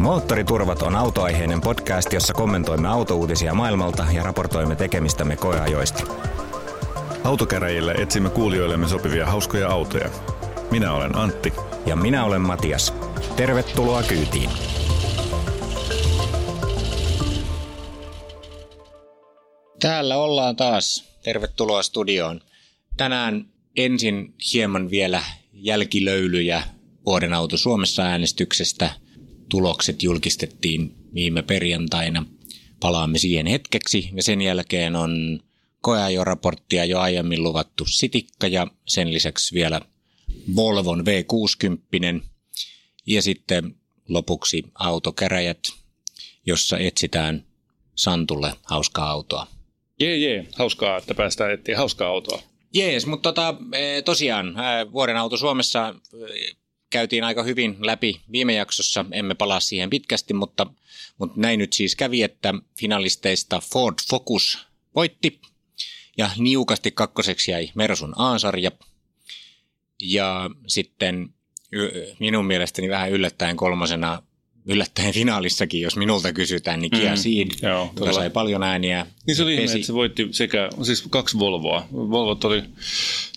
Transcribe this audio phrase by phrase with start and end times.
[0.00, 6.04] Moottoriturvat on autoaiheinen podcast, jossa kommentoimme autouutisia maailmalta ja raportoimme tekemistämme koeajoista.
[7.24, 10.10] Autokäräjillä etsimme kuulijoillemme sopivia hauskoja autoja.
[10.70, 11.52] Minä olen Antti.
[11.86, 12.94] Ja minä olen Matias.
[13.36, 14.50] Tervetuloa kyytiin.
[19.80, 21.04] Täällä ollaan taas.
[21.22, 22.40] Tervetuloa studioon.
[22.96, 23.46] Tänään
[23.76, 25.22] ensin hieman vielä
[25.52, 26.62] jälkilöylyjä
[27.06, 28.90] vuoden auto Suomessa äänestyksestä.
[29.50, 32.26] Tulokset julkistettiin viime perjantaina.
[32.80, 35.40] Palaamme siihen hetkeksi ja sen jälkeen on
[35.80, 39.80] koeajoraporttia jo aiemmin luvattu Sitikka ja sen lisäksi vielä
[40.56, 42.22] Volvon V60
[43.06, 43.74] ja sitten
[44.08, 45.60] lopuksi autokäräjät,
[46.46, 47.44] jossa etsitään
[47.94, 49.46] Santulle hauskaa autoa.
[50.00, 50.46] Jee, jee.
[50.52, 52.42] Hauskaa, että päästään etsiä hauskaa autoa.
[52.74, 56.54] Jees, mutta tota, e, tosiaan e, vuoden auto Suomessa e,
[56.90, 59.04] käytiin aika hyvin läpi viime jaksossa.
[59.12, 60.66] Emme palaa siihen pitkästi, mutta,
[61.18, 65.40] mutta näin nyt siis kävi, että finalisteista Ford Focus voitti
[66.16, 68.70] ja niukasti kakkoseksi jäi Mersun A-sarja.
[70.02, 71.34] Ja sitten
[72.20, 74.22] minun mielestäni vähän yllättäen kolmosena
[74.70, 79.06] yllättäen finaalissakin, jos minulta kysytään, niin Kia mm, Ceed, joo, sai paljon ääniä.
[79.26, 81.86] Niin se oli ihme, että se voitti sekä, siis kaksi Volvoa.
[81.92, 82.62] Volvot oli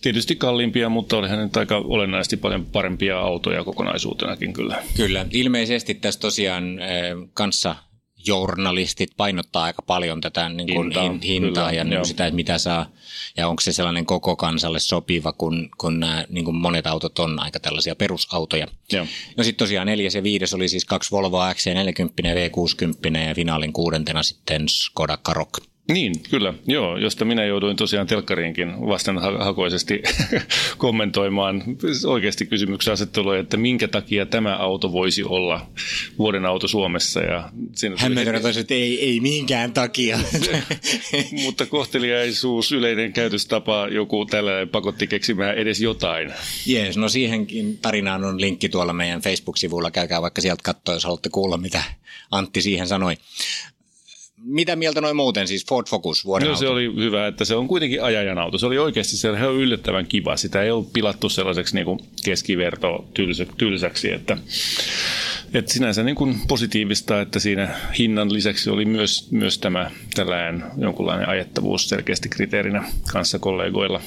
[0.02, 4.84] tietysti kalliimpia, mutta olihan nyt aika olennaisesti paljon parempia autoja kokonaisuutenakin kyllä.
[4.96, 6.88] Kyllä, ilmeisesti tässä tosiaan äh,
[7.34, 7.76] kanssa
[8.26, 12.58] journalistit painottaa aika paljon tätä niin kuin hintaa, hintaa kyllä, ja niin sitä, että mitä
[12.58, 12.86] saa,
[13.38, 17.40] ja onko se sellainen koko kansalle sopiva, kun, kun nämä niin kuin monet autot on
[17.40, 18.68] aika tällaisia perusautoja.
[18.92, 19.06] Joo.
[19.38, 24.24] No sitten tosiaan neljäs ja viides oli siis kaksi Volvo XC40 V60 ja finaalin kuudentena
[24.24, 26.54] sitten Skoda Karoq niin, kyllä.
[26.68, 30.04] Joo, josta minä jouduin tosiaan telkkariinkin vastenhakoisesti
[30.78, 31.64] kommentoimaan
[32.06, 35.68] oikeasti kysymyksen asettelua, että minkä takia tämä auto voisi olla
[36.18, 37.20] vuoden auto Suomessa.
[37.22, 37.50] Ja
[37.98, 38.60] Hän tuli...
[38.60, 40.20] että ei, ei minkään takia.
[41.44, 46.34] Mutta kohteliaisuus, yleinen käytöstapa, joku tällä pakotti keksimään edes jotain.
[46.66, 49.92] Jees, no siihenkin tarinaan on linkki tuolla meidän Facebook-sivulla.
[49.92, 51.84] Käykää vaikka sieltä katsoa, jos haluatte kuulla, mitä
[52.32, 53.16] Antti siihen sanoi
[54.44, 56.60] mitä mieltä noin muuten, siis Ford Focus vuoden no, auto?
[56.60, 58.58] se oli hyvä, että se on kuitenkin ajajan auto.
[58.58, 60.38] Se oli oikeasti se oli yllättävän kiva.
[60.38, 64.38] Sitä ei ollut pilattu sellaiseksi niin keskiverto tylsä, tylsäksi, että
[65.54, 71.30] että sinänsä niin kuin positiivista, että siinä hinnan lisäksi oli myös, myös tämä tällainen jonkunlainen
[71.30, 74.02] ajettavuus selkeästi kriteerinä kanssa kollegoilla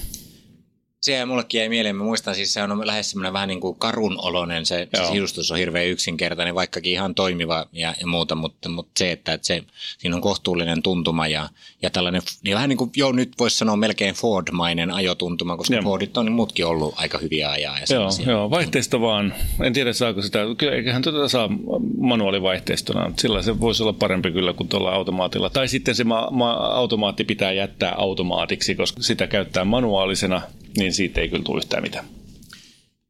[1.06, 1.96] se mullekin jäi mieleen.
[1.96, 4.66] Mä muistan siis se on lähes semmoinen vähän niin kuin karun oloinen.
[4.66, 9.12] Se, se sisustus on hirveän yksinkertainen, vaikkakin ihan toimiva ja, ja muuta, mutta, mutta se,
[9.12, 9.62] että, että se,
[9.98, 11.48] siinä on kohtuullinen tuntuma ja,
[11.82, 15.82] ja tällainen, niin vähän niin kuin jo nyt voisi sanoa melkein Ford-mainen ajotuntuma, koska joo.
[15.82, 17.78] Fordit on muutkin ollut aika hyviä ajaa.
[17.78, 19.34] Ja joo, joo, vaihteista vaan.
[19.62, 21.50] En tiedä saako sitä, kyllä eiköhän tätä saa
[21.98, 23.12] manuaalivaihteistona.
[23.18, 25.50] Sillä se voisi olla parempi kyllä kuin tuolla automaatilla.
[25.50, 30.40] Tai sitten se ma- ma- automaatti pitää jättää automaatiksi, koska sitä käyttää manuaalisena
[30.76, 32.04] niin siitä ei kyllä tule yhtään mitään.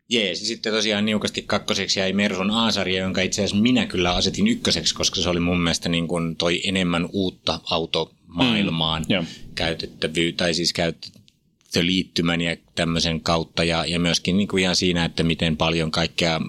[0.09, 4.95] Jees, sitten tosiaan niukasti kakkoseksi jäi Mersun A-sarja, jonka itse asiassa minä kyllä asetin ykköseksi,
[4.95, 10.73] koska se oli mun mielestä niin kuin toi enemmän uutta automaailmaan mm, käytettävyyttä, tai siis
[10.73, 16.41] käyttöliittymän ja tämmöisen kautta, ja, ja myöskin niin kuin ihan siinä, että miten paljon kaikkea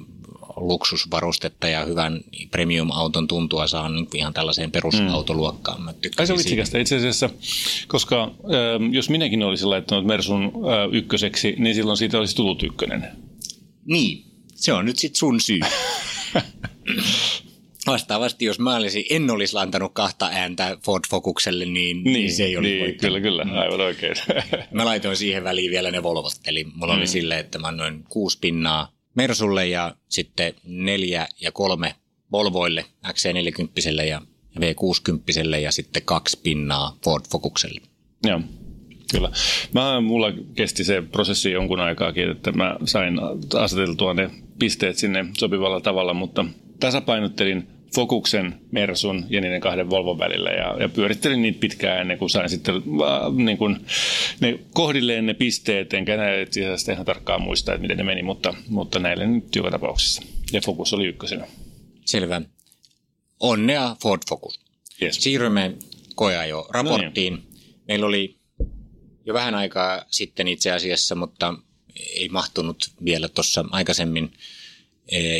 [0.57, 5.81] luksusvarustetta ja hyvän premium-auton tuntua saa niin ihan tällaiseen perusautoluokkaan.
[5.81, 7.29] Mä Ai se on itsekästä itse asiassa,
[7.87, 8.31] koska äh,
[8.91, 10.51] jos minäkin olisin laittanut Mersun äh,
[10.91, 13.07] ykköseksi, niin silloin siitä olisi tullut ykkönen.
[13.85, 14.25] Niin,
[14.55, 15.59] se on nyt sitten sun syy.
[17.87, 22.43] Vastaavasti, jos mä olisin, en olisi antanut kahta ääntä Ford Focukselle, niin, niin, niin se
[22.43, 24.15] ei olisi niin, Kyllä, kyllä, aivan oikein.
[24.71, 26.97] mä laitoin siihen väliin vielä ne Volvot, eli mulla mm.
[26.97, 31.95] oli silleen, että mä annoin kuusi pinnaa Mersulle ja sitten neljä ja kolme
[32.31, 34.21] Volvoille, XC40 ja
[34.59, 37.81] V60 ja sitten kaksi pinnaa Ford Focukselle.
[38.23, 38.41] Joo,
[39.11, 39.31] kyllä.
[39.73, 43.19] Mä, mulla kesti se prosessi jonkun aikaakin, että mä sain
[43.59, 44.29] aseteltua ne
[44.59, 46.45] pisteet sinne sopivalla tavalla, mutta
[46.79, 52.29] tasapainottelin Fokuksen, Mersun ja niiden kahden Volvon välillä ja, ja pyörittelin niitä pitkään ennen kuin
[52.29, 52.81] sain sitten äh,
[53.35, 53.85] niin kuin,
[54.39, 56.51] ne kohdilleen ne pisteet, enkä näitä
[56.91, 60.21] ihan tarkkaan muista, että miten ne meni, mutta, mutta näille nyt joka tapauksessa.
[60.53, 61.47] Ja Focus oli ykkösenä.
[62.05, 62.41] Selvä.
[63.39, 64.59] Onnea Ford Focus.
[65.01, 65.15] Yes.
[65.23, 65.73] Siirrymme
[66.15, 67.33] koeajo raporttiin.
[67.33, 67.47] No niin.
[67.87, 68.37] Meillä oli
[69.25, 71.53] jo vähän aikaa sitten itse asiassa, mutta
[72.15, 74.31] ei mahtunut vielä tuossa aikaisemmin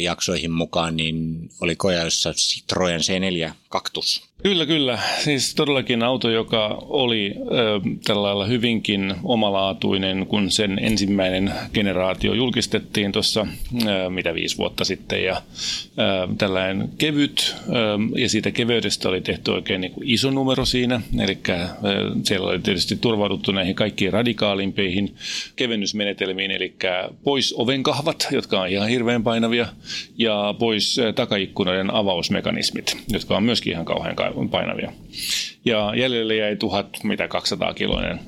[0.01, 4.26] jaksoihin mukaan, niin oli koeajossa Citroen C4 Cactus.
[4.43, 4.99] Kyllä, kyllä.
[5.19, 13.11] Siis todellakin auto, joka oli ö, tällä lailla hyvinkin omalaatuinen, kun sen ensimmäinen generaatio julkistettiin
[13.11, 13.47] tuossa
[14.09, 15.23] mitä viisi vuotta sitten.
[15.23, 17.73] Ja ö, tällainen kevyt, ö,
[18.21, 21.01] ja siitä keveydestä oli tehty oikein niin kuin iso numero siinä.
[21.23, 21.37] Eli
[22.23, 25.15] siellä oli tietysti turvauduttu näihin kaikkiin radikaalimpiin
[25.55, 26.75] kevennysmenetelmiin, eli
[27.23, 29.67] pois ovenkahvat, jotka on ihan hirveän painavia,
[30.17, 34.15] ja pois takaikkunoiden avausmekanismit, jotka on myöskin ihan kauhean
[34.49, 34.91] painavia.
[35.65, 38.19] Ja jäljelle jäi 1000, mitä 200 kiloinen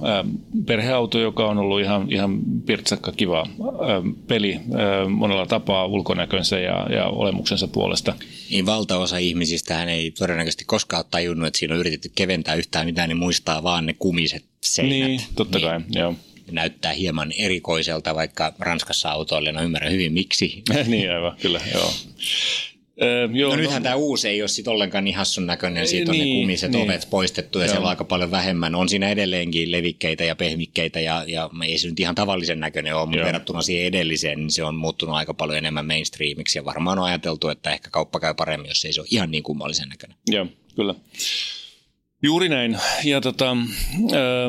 [0.66, 3.48] perheauto, joka on ollut ihan, ihan pirtsakka kiva
[4.28, 4.60] peli
[5.10, 8.16] monella tapaa ulkonäkönsä ja, ja olemuksensa puolesta.
[8.52, 13.10] Niin valtaosa ihmisistä hän ei todennäköisesti koskaan tajunnut, että siinä on yritetty keventää yhtään mitään,
[13.10, 15.08] niin muistaa vaan ne kumiset seinät.
[15.08, 15.68] Niin, totta niin.
[15.68, 16.16] kai, joo
[16.52, 20.64] näyttää hieman erikoiselta, vaikka Ranskassa autoille, ymmärrän hyvin miksi.
[20.88, 21.94] niin aivan, kyllä, joo.
[23.02, 26.12] Öö, joo, no, no nythän tämä uusi ei ole sitten ollenkaan niin hassun näköinen, siitä
[26.12, 26.84] on niin, ne kumiset niin.
[26.84, 27.72] ovet poistettu ja joo.
[27.72, 28.76] siellä on aika paljon vähemmän.
[28.76, 33.06] On siinä edelleenkin levikkeitä ja pehmikkeitä ja, ja ei se nyt ihan tavallisen näköinen ole,
[33.06, 37.06] mutta verrattuna siihen edelliseen, niin se on muuttunut aika paljon enemmän mainstreamiksi ja varmaan on
[37.06, 40.18] ajateltu, että ehkä kauppa käy paremmin, jos ei se ole ihan niin kummallisen näköinen.
[40.28, 40.96] Joo, kyllä.
[42.22, 42.78] Juuri näin.
[43.04, 43.58] Ja tota,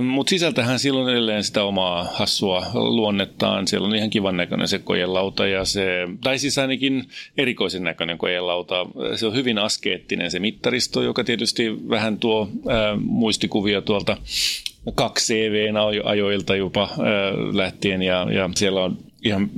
[0.00, 3.66] mutta sisältähän silloin edelleen sitä omaa hassua luonnettaan.
[3.66, 7.04] Siellä on ihan kivan näköinen se kojelauta ja se, tai siis ainakin
[7.38, 8.86] erikoisen näköinen kojelauta.
[9.16, 14.16] Se on hyvin askeettinen se mittaristo, joka tietysti vähän tuo ää, muistikuvia tuolta
[14.94, 16.96] kaksi CV-ajoilta jopa ää,
[17.52, 19.50] lähtien ja, ja siellä on ihan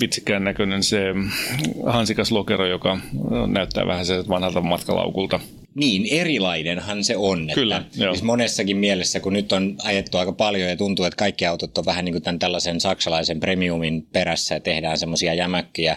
[0.00, 1.00] vitsikään näköinen se
[1.86, 2.98] hansikas lokero, joka
[3.46, 5.40] näyttää vähän se vanhalta matkalaukulta–
[5.78, 7.50] niin erilainenhan se on.
[7.54, 11.46] Kyllä, että, siis monessakin mielessä, kun nyt on ajettu aika paljon ja tuntuu, että kaikki
[11.46, 15.96] autot on vähän niin kuin tämän tällaisen saksalaisen premiumin perässä ja tehdään semmoisia jämäkkiä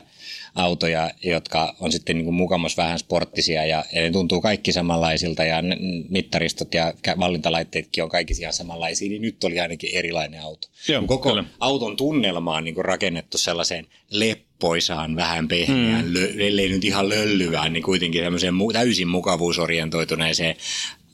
[0.55, 5.43] autoja, jotka on sitten niin kuin mukamas vähän sporttisia ja, ja ne tuntuu kaikki samanlaisilta
[5.43, 5.63] ja
[6.09, 10.67] mittaristot ja vallintalaitteetkin on kaikki ihan samanlaisia, niin nyt oli ainakin erilainen auto.
[10.89, 11.43] Joo, Koko kyllä.
[11.59, 16.13] auton tunnelma on niin kuin rakennettu sellaiseen leppoisaan, vähän pehmeään, mm.
[16.13, 20.55] lö, ellei nyt ihan löllyvään, niin kuitenkin semmoiseen täysin mukavuusorientoituneeseen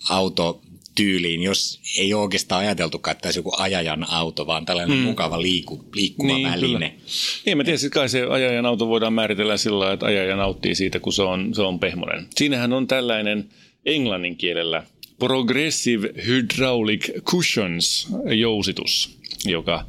[0.09, 0.61] auto
[0.95, 5.03] tyyliin, jos ei ole oikeastaan ajateltukaan, että olisi joku ajajan auto, vaan tällainen mm.
[5.03, 6.89] mukava liiku, liikkuva niin, väline.
[6.89, 7.01] Kyllä.
[7.45, 10.75] Niin, mä tiedän, että kai se ajajan auto voidaan määritellä sillä lailla, että ajaja nauttii
[10.75, 12.27] siitä, kun se on, se on pehmonen.
[12.35, 13.50] Siinähän on tällainen
[13.85, 14.83] englannin kielellä
[15.19, 19.16] Progressive Hydraulic Cushions jousitus
[19.49, 19.85] joka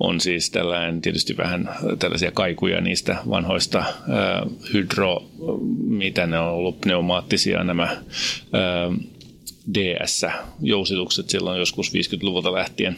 [0.00, 3.94] on siis tällainen tietysti vähän tällaisia kaikuja niistä vanhoista äh,
[4.72, 5.30] hydro,
[5.86, 8.00] mitä ne on ollut, pneumaattisia nämä äh,
[9.74, 12.96] DS-jousitukset silloin joskus 50-luvulta lähtien.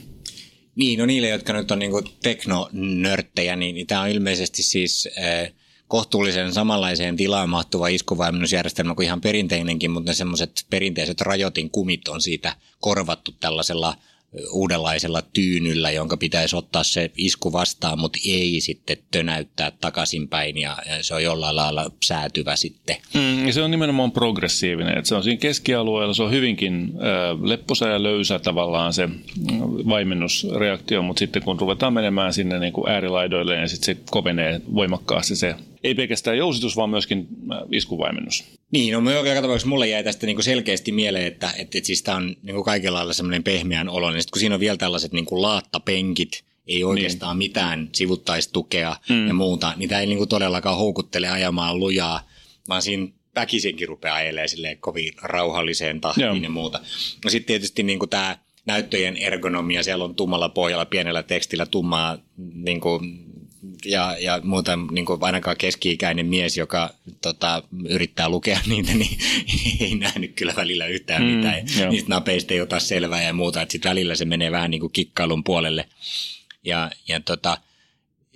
[0.77, 1.93] Niin, no niille, jotka nyt on niin
[2.23, 5.53] teknonörttejä, niin, niin tämä on ilmeisesti siis äh,
[5.89, 12.23] kohtuullisen samanlaiseen tilaan mahtuva iskuvaimennusjärjestelmä kuin ihan perinteinenkin, mutta ne semmoiset perinteiset rajoitin kumit on
[12.23, 13.95] siitä korvattu tällaisella–
[14.51, 21.15] uudenlaisella tyynyllä, jonka pitäisi ottaa se isku vastaan, mutta ei sitten tönäyttää takaisinpäin ja se
[21.15, 22.97] on jollain lailla säätyvä sitten.
[23.15, 27.43] Mm, ja se on nimenomaan progressiivinen, että se on siinä keskialueella, se on hyvinkin äh,
[27.43, 29.09] lepposa ja löysä tavallaan se
[29.89, 35.37] vaimennusreaktio, mutta sitten kun ruvetaan menemään sinne niin kuin äärilaidoille, niin sitten se kovenee voimakkaasti
[35.37, 37.29] se ei pelkästään jousitus, vaan myöskin
[37.73, 38.45] iskuvaimennus.
[38.71, 42.03] Niin, no joka tapauksessa mulle jäi tästä niin kuin selkeästi mieleen, että, että, että siis
[42.03, 44.11] tämä on niin kuin kaikilla lailla semmoinen pehmeän olo.
[44.11, 46.87] Niin kun siinä on vielä tällaiset niin kuin laattapenkit, ei niin.
[46.87, 47.51] oikeastaan niin.
[47.51, 49.27] mitään sivuttaistukea mm.
[49.27, 52.29] ja muuta, niin tämä ei niin kuin todellakaan houkuttele ajamaan lujaa,
[52.69, 56.35] vaan siinä väkisinkin rupeaa ajelemaan silleen kovin rauhalliseen tahtiin Joo.
[56.35, 56.81] ja muuta.
[57.25, 62.19] No sitten tietysti niin kuin tämä näyttöjen ergonomia, siellä on tummalla pohjalla pienellä tekstillä tummaa
[62.55, 63.32] niin kuin
[63.85, 66.91] ja, ja muuta niin kuin ainakaan keski-ikäinen mies, joka
[67.21, 69.19] tota, yrittää lukea niitä, niin
[69.81, 71.63] ei nähnyt kyllä välillä yhtään mm, mitään.
[71.81, 71.91] Jo.
[71.91, 74.93] Niistä napeista ei ota selvää ja muuta, että sitten välillä se menee vähän niin kuin
[74.93, 75.89] kikkailun puolelle.
[76.65, 77.59] Ja, ja tota,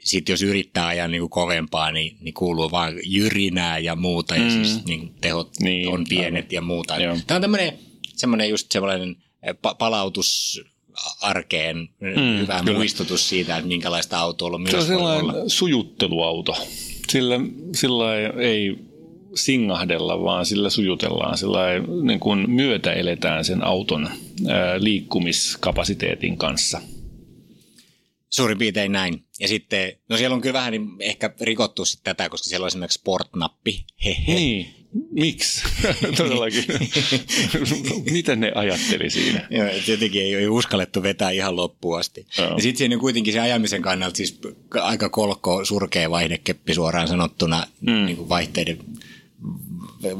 [0.04, 4.44] sitten jos yrittää ajaa niin kuin kovempaa, niin, niin kuuluu vaan jyrinää ja muuta, mm.
[4.44, 6.54] ja siis niin tehot niin, on pienet aivan.
[6.54, 6.96] ja muuta.
[6.96, 7.16] Joo.
[7.26, 7.78] Tämä on tämmöinen
[8.16, 9.16] semmoinen just semmoinen
[9.78, 10.60] palautus
[11.20, 12.78] arkeen mm, hyvä kyllä.
[12.78, 15.48] muistutus siitä, että minkälaista autoa myös Se on sellainen olla.
[15.48, 16.56] sujutteluauto.
[17.10, 17.40] Sillä,
[17.74, 18.04] sillä
[18.38, 18.76] ei
[19.34, 21.60] singahdella, vaan sillä sujutellaan, sillä
[22.02, 24.08] niin kuin myötä eletään sen auton
[24.48, 26.80] ää, liikkumiskapasiteetin kanssa.
[28.30, 29.24] Suurin piirtein näin.
[29.40, 32.68] Ja sitten, no siellä on kyllä vähän niin ehkä rikottu sitten tätä, koska siellä on
[32.68, 34.34] esimerkiksi sportnappi, hehe.
[34.34, 35.64] Niin, Miksi?
[36.16, 36.64] Todellakin.
[38.10, 39.46] Miten ne ajatteli siinä?
[39.50, 42.26] Joo, jotenkin ei, ei uskallettu vetää ihan loppuun asti.
[42.38, 42.54] Joo.
[42.56, 44.40] Ja sitten siinä kuitenkin se ajamisen kannalta siis
[44.80, 48.06] aika kolkko surkea vaihdekeppi suoraan sanottuna mm.
[48.06, 48.78] niin kuin vaihteiden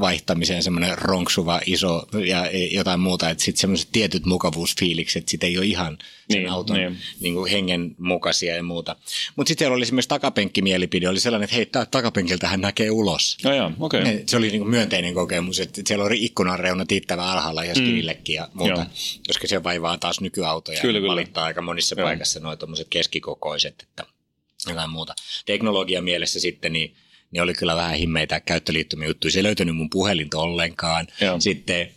[0.00, 5.66] vaihtamiseen semmoinen ronksuva iso ja jotain muuta, että sitten semmoiset tietyt mukavuusfiilikset sitten ei ole
[5.66, 5.98] ihan
[6.30, 6.98] sen Niin, auton niin.
[7.20, 8.96] niin kuin hengen mukaisia ja muuta.
[9.36, 13.36] Mutta sitten siellä oli esimerkiksi takapenkkimielipide, oli sellainen, että hei, tää takapenkiltä hän näkee ulos.
[13.44, 14.00] No joo, okei.
[14.00, 14.22] Okay.
[14.26, 18.48] Se oli niin myönteinen kokemus, että siellä oli ikkunan reuna tiittävä alhaalla ja skidillekin ja
[18.54, 18.84] muuta, Joo.
[19.26, 20.80] koska se vaivaa taas nykyautoja.
[20.80, 21.12] Kyllä, kyllä.
[21.12, 22.06] Valittaa aika monissa Joo.
[22.06, 24.04] paikassa noin tuommoiset keskikokoiset, että
[24.68, 25.14] jotain muuta.
[25.46, 26.96] Teknologian mielessä sitten niin,
[27.30, 29.30] niin oli kyllä vähän himmeitä käyttöliittymiä juttuja.
[29.30, 31.06] Se ei löytynyt mun puhelinta ollenkaan.
[31.20, 31.40] Joo.
[31.40, 31.88] Sitten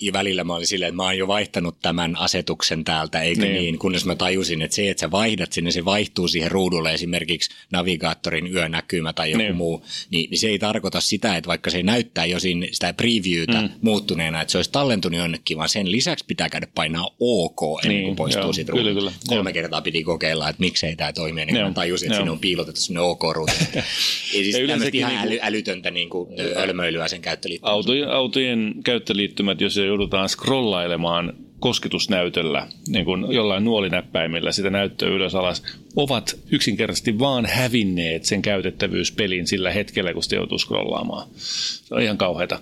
[0.00, 3.52] ja välillä mä olin silleen, että mä oon jo vaihtanut tämän asetuksen täältä, eikö Niin.
[3.52, 3.62] niin.
[3.62, 7.50] niin, kunnes mä tajusin, että se, että sä vaihdat sinne, se vaihtuu siihen ruudulle esimerkiksi
[7.72, 9.46] navigaattorin yönäkymä tai joku Niin.
[9.48, 9.56] niin.
[9.56, 13.60] muu, niin, niin se ei tarkoita sitä, että vaikka se näyttää jo siinä sitä previewtä
[13.60, 13.68] mm.
[13.82, 18.06] muuttuneena, että se olisi tallentunut jonnekin, vaan sen lisäksi pitää käydä painaa OK ennen Niin,
[18.06, 19.10] kuin poistuu joo, siitä kyllä, ruudulta.
[19.10, 19.54] kyllä, Kolme joo.
[19.54, 22.20] kertaa piti kokeilla, että miksei tämä toimi, kuin Joo, mä tajusin, että joo.
[22.22, 23.52] siinä on piilotettu sinne OK-ruutu.
[23.74, 23.82] ja
[24.30, 27.72] siis Ja ihan niinku- äly, älytöntä niin kuin, ölmöilyä sen käyttöliittymän.
[27.72, 35.62] Autojen, autojen käyttöliittymät, jos joudutaan scrollailemaan kosketusnäytöllä, niin kuin jollain nuolinäppäimillä sitä näyttöä ylös alas,
[35.96, 41.28] ovat yksinkertaisesti vaan hävinneet sen käytettävyyspelin sillä hetkellä, kun sitä joutuu scrollaamaan.
[41.34, 42.60] Se on ihan kauheata.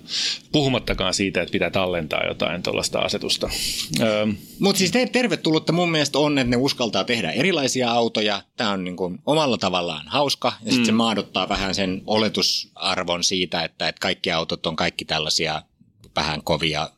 [0.52, 3.50] Puhumattakaan siitä, että pitää tallentaa jotain tuollaista asetusta.
[4.00, 4.26] Öö,
[4.58, 8.42] Mutta siis te- tervetullutta mun mielestä on, että ne uskaltaa tehdä erilaisia autoja.
[8.56, 10.86] Tämä on niin kuin omalla tavallaan hauska ja sitten mm.
[10.86, 15.62] se maadottaa vähän sen oletusarvon siitä, että, että kaikki autot on kaikki tällaisia
[16.16, 16.90] vähän kovia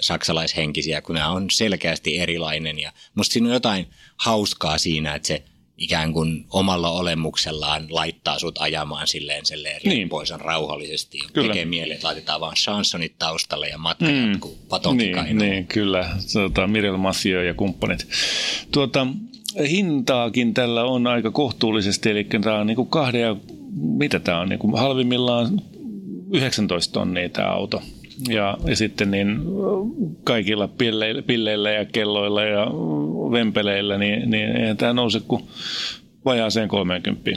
[0.00, 5.42] saksalaishenkisiä, kun nämä on selkeästi erilainen ja musta siinä on jotain hauskaa siinä, että se
[5.78, 10.08] ikään kuin omalla olemuksellaan laittaa sut ajamaan silleen, silleen Niin.
[10.38, 11.18] rauhallisesti.
[11.32, 11.48] Kyllä.
[11.48, 14.30] Tekee mieli, että laitetaan vaan chansonit taustalle ja matka mm.
[14.30, 16.10] jatkuu patonkin niin, niin, kyllä.
[16.32, 18.08] Tota, Mirel Maffio ja kumppanit.
[18.70, 19.06] Tuota,
[19.68, 23.36] hintaakin tällä on aika kohtuullisesti, eli tämä on niinku kahden ja,
[23.76, 25.60] mitä tämä on, niinku halvimmillaan
[26.32, 27.82] 19 tonnia tämä auto.
[28.28, 29.38] Ja, ja sitten niin
[30.24, 32.66] kaikilla pilleillä, pilleillä ja kelloilla ja
[33.32, 35.42] vempeleillä, niin, niin eihän tämä nouse kuin
[36.24, 37.30] vajaaseen 30.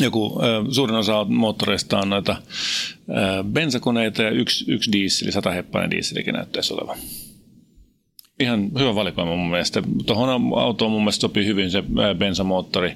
[0.00, 2.36] Joku, suurin osa moottoreista on noita
[3.52, 6.96] bensakoneita ja yksi, yksi dieseli, sataheppainen dieselikin näyttäisi olevan.
[8.42, 9.82] Ihan hyvä valikoima mun mielestä.
[10.06, 11.82] Tuohon autoon mun mielestä sopii hyvin se
[12.18, 12.92] bensamoottori.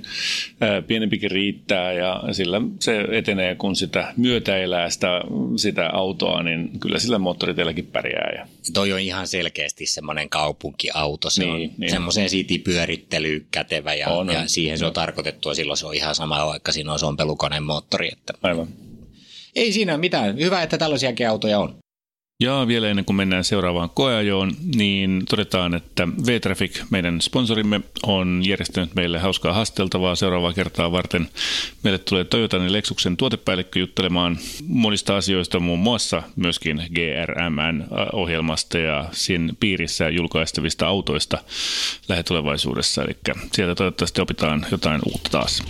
[0.86, 5.20] Pienempikin riittää ja sillä se etenee, kun sitä myötäilää sitä,
[5.56, 8.32] sitä autoa, niin kyllä sillä moottoriteilläkin pärjää.
[8.36, 11.30] Ja toi on ihan selkeästi semmoinen kaupunkiauto.
[11.30, 11.90] Se Niin, on niin.
[11.90, 14.34] semmoiseen city-pyörittelyyn kätevä ja, On, on.
[14.34, 15.48] ja siihen se on tarkoitettu.
[15.48, 18.08] Ja silloin se on ihan sama, vaikka siinä on sompelukoneen moottori.
[18.12, 18.68] Että aivan.
[19.56, 20.38] ei siinä mitään.
[20.38, 21.74] Hyvä, että tällaisiakin autoja on.
[22.40, 28.94] Ja vielä ennen kuin mennään seuraavaan koeajoon, niin todetaan, että V-Traffic, meidän sponsorimme, on järjestänyt
[28.94, 31.28] meille hauskaa haasteltavaa seuraavaa kertaa varten.
[31.82, 39.56] Meille tulee Toyotan ja Lexuksen tuotepäällikkö juttelemaan monista asioista, muun muassa myöskin GRMN-ohjelmasta ja sen
[39.60, 41.38] piirissä julkaistavista autoista
[42.08, 43.02] lähitulevaisuudessa.
[43.02, 43.16] Eli
[43.52, 45.62] sieltä toivottavasti opitaan jotain uutta taas.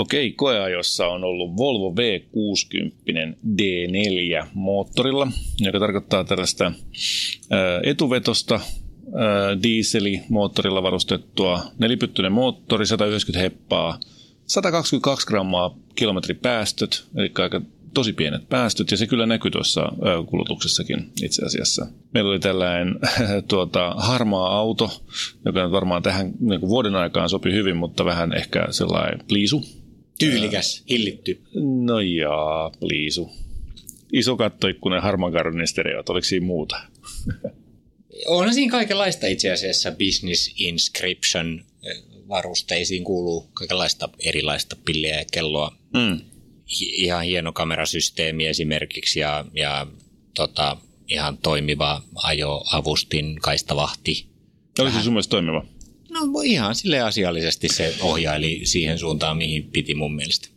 [0.00, 5.28] Okei, koeajossa on ollut Volvo V60 D4 moottorilla,
[5.58, 6.72] joka tarkoittaa tällaista
[7.82, 8.60] etuvetosta
[9.62, 14.00] dieselimoottorilla varustettua nelipyttyinen moottori, 190 heppaa,
[14.46, 17.60] 122 grammaa kilometripäästöt, eli aika
[17.94, 19.92] tosi pienet päästöt, ja se kyllä näkyy tuossa
[20.26, 21.86] kulutuksessakin itse asiassa.
[22.14, 22.98] Meillä oli tällainen
[23.48, 24.90] tuota, harmaa auto,
[25.44, 29.79] joka nyt varmaan tähän niin vuoden aikaan sopi hyvin, mutta vähän ehkä sellainen pliisu,
[30.20, 31.40] Tyylikäs, hillitty.
[31.84, 33.30] No jaa, pliisu.
[34.12, 36.80] Iso kattoikkunen, harmakarvinen stereot, oliko siinä muuta?
[38.26, 45.76] Onhan siinä kaikenlaista itse asiassa business inscription eh, varusteisiin kuuluu kaikenlaista erilaista pilliä ja kelloa.
[45.94, 46.20] Mm.
[46.80, 49.86] Hi- ihan hieno kamerasysteemi esimerkiksi ja, ja
[50.34, 50.76] tota,
[51.08, 54.26] ihan toimiva ajoavustin kaistavahti.
[54.78, 55.66] Oliko se sun mielestä toimiva?
[56.26, 60.48] No ihan sille asiallisesti se ohjaili siihen suuntaan, mihin piti mun mielestä.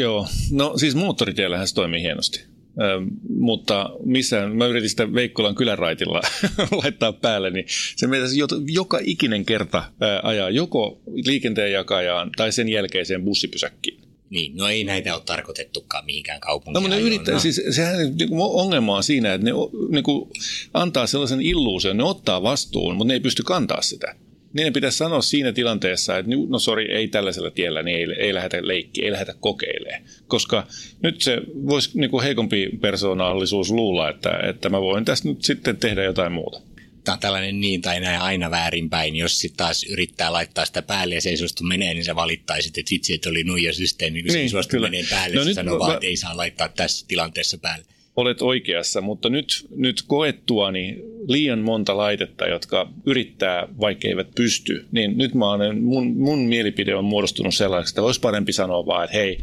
[0.00, 2.40] Joo, no siis moottoritiellähän se toimii hienosti.
[2.80, 6.20] Ö, mutta missään, mä yritin sitä Veikkolan kylänraitilla
[6.82, 7.64] laittaa päälle, niin
[7.96, 9.82] se meitä jo, joka ikinen kerta
[10.22, 14.00] ajaa joko liikenteen jakajaan tai sen jälkeiseen bussipysäkkiin.
[14.30, 16.82] Niin, no ei näitä ole tarkoitettukaan mihinkään No, kaupunkiin.
[16.82, 19.50] mutta ne yrittää, siis sehän niin kuin ongelma on siinä, että ne
[19.90, 20.30] niin kuin
[20.74, 24.14] antaa sellaisen illuusion, ne ottaa vastuun, mutta ne ei pysty kantaa sitä.
[24.52, 28.68] Niin pitäisi sanoa siinä tilanteessa, että no sori, ei tällaisella tiellä, niin ei, ei lähdetä
[28.68, 30.02] leikkiä, ei lähdetä kokeilemaan.
[30.26, 30.66] Koska
[31.02, 35.76] nyt se voisi niin kuin heikompi persoonallisuus luulla, että, että mä voin tässä nyt sitten
[35.76, 36.60] tehdä jotain muuta
[37.08, 39.16] tämä on tällainen niin tai näin aina väärinpäin.
[39.16, 42.78] Jos sitten taas yrittää laittaa sitä päälle ja se ei suostu menee, niin sä valittaisit,
[42.78, 45.36] että vitsi, että oli nuija systeemi, kun niin, se ei suostu menee päälle.
[45.36, 47.84] No se sanoo vaan, että ei saa laittaa tässä tilanteessa päälle.
[48.18, 50.98] Olet oikeassa, mutta nyt, nyt koettuani
[51.28, 56.94] liian monta laitetta, jotka yrittää, vaikka eivät pysty, niin nyt mä olen, mun, mun mielipide
[56.94, 59.38] on muodostunut sellaiseksi, että olisi parempi sanoa vaan, että hei,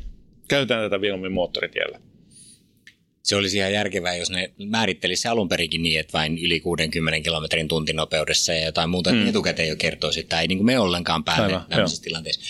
[0.48, 2.00] käytetään tätä mieluummin moottoritiellä
[3.26, 7.68] se olisi ihan järkevää, jos ne määrittelisi alun perinkin niin, että vain yli 60 kilometrin
[7.68, 9.28] tuntinopeudessa ja jotain muuta, mm.
[9.28, 12.04] etukäteen jo kertoisi, että ei niin kuin me ollenkaan päälle Aivan, tämmöisessä jo.
[12.04, 12.42] tilanteessa.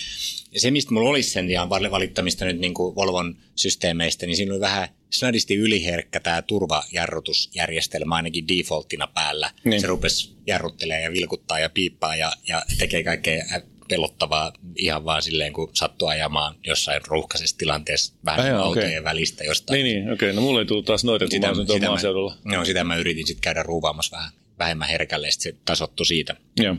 [0.52, 4.52] Ja se, mistä mulla olisi sen ihan valittamista nyt niin kuin Volvon systeemeistä, niin siinä
[4.52, 9.50] oli vähän snadisti yliherkkä tämä turvajarrutusjärjestelmä ainakin defaulttina päällä.
[9.64, 9.80] Niin.
[9.80, 13.44] Se rupesi jarruttelemaan ja vilkuttaa ja piippaa ja, ja tekee kaikkea
[13.88, 19.04] pelottavaa ihan vaan silleen, kun sattuu ajamaan jossain ruuhkaisessa tilanteessa vähän Ai, autojen okay.
[19.04, 19.84] välistä jostain.
[19.84, 20.30] Niin, niin okei.
[20.30, 20.32] Okay.
[20.32, 21.40] No mulla ei tullut taas noita, kun
[21.80, 22.36] mä maaseudulla.
[22.44, 26.36] Mä, no, sitä mä yritin sitten käydä ruuvaamassa vähän vähemmän herkälle, se tasottu siitä.
[26.60, 26.76] Joo.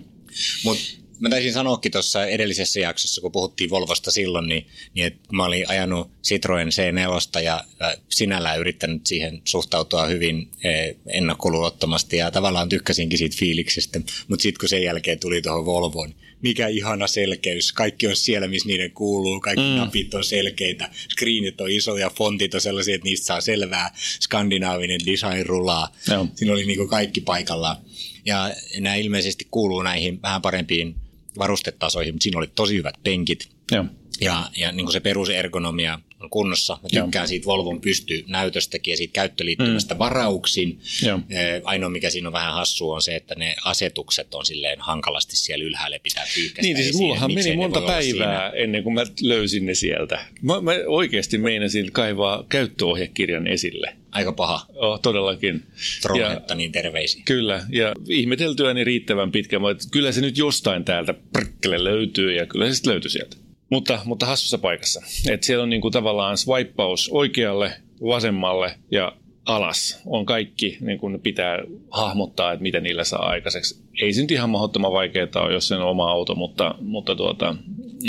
[0.63, 0.83] Mutta
[1.19, 5.69] mä taisin sanoakin tuossa edellisessä jaksossa, kun puhuttiin Volvosta silloin, niin, niin että mä olin
[5.69, 7.63] ajanut Citroen C4 ja
[8.09, 13.99] sinällään yrittänyt siihen suhtautua hyvin e, ennakkoluulottomasti ja tavallaan tykkäsinkin siitä fiiliksestä.
[14.27, 17.73] Mutta sitten kun sen jälkeen tuli tuohon Volvoon, niin mikä ihana selkeys.
[17.73, 19.39] Kaikki on siellä, missä niiden kuuluu.
[19.39, 19.75] Kaikki mm.
[19.77, 20.89] napit on selkeitä.
[21.09, 23.95] Screenit on isoja, fontit on sellaisia, että niistä saa selvää.
[24.19, 25.95] Skandinaavinen design rulaa.
[26.11, 26.27] Joo.
[26.35, 27.77] Siinä oli niin kuin kaikki paikallaan.
[28.25, 30.95] Ja nämä ilmeisesti kuuluu näihin vähän parempiin
[31.37, 33.49] varustetasoihin, mutta siinä oli tosi hyvät penkit.
[33.71, 33.85] Joo.
[34.21, 36.77] Ja, ja niin kuin se perusergonomia on kunnossa.
[36.83, 37.27] Mä tykkään Joo.
[37.27, 39.99] siitä Volvon pystynäytöstäkin ja siitä käyttöliittymästä mm.
[39.99, 40.79] varauksin.
[41.05, 41.19] Joo.
[41.63, 45.65] Ainoa, mikä siinä on vähän hassu, on se, että ne asetukset on silleen hankalasti siellä
[45.65, 46.61] ylhäällä pitää pyykästä.
[46.61, 50.25] Niin, siis mullahan meni monta päivää ennen kuin mä löysin ne sieltä.
[50.41, 53.97] Mä, mä oikeasti meinasin kaivaa käyttöohjekirjan esille.
[54.17, 54.65] Aika paha.
[54.75, 55.63] Oh, todellakin.
[56.01, 57.21] Trolletta, niin terveisiä.
[57.25, 62.67] Kyllä, ja ihmeteltyäni riittävän pitkä, mutta kyllä se nyt jostain täältä prkkele löytyy, ja kyllä
[62.67, 63.37] se sitten löytyi sieltä.
[63.69, 65.01] Mutta, mutta hassussa paikassa.
[65.29, 69.13] Et siellä on niinku tavallaan swipeaus oikealle, vasemmalle ja
[69.45, 71.57] alas on kaikki, niin kuin pitää
[71.91, 73.83] hahmottaa, että mitä niillä saa aikaiseksi.
[74.01, 77.55] Ei se nyt ihan mahdottoman vaikeaa ole, jos se on oma auto, mutta, mutta tuota,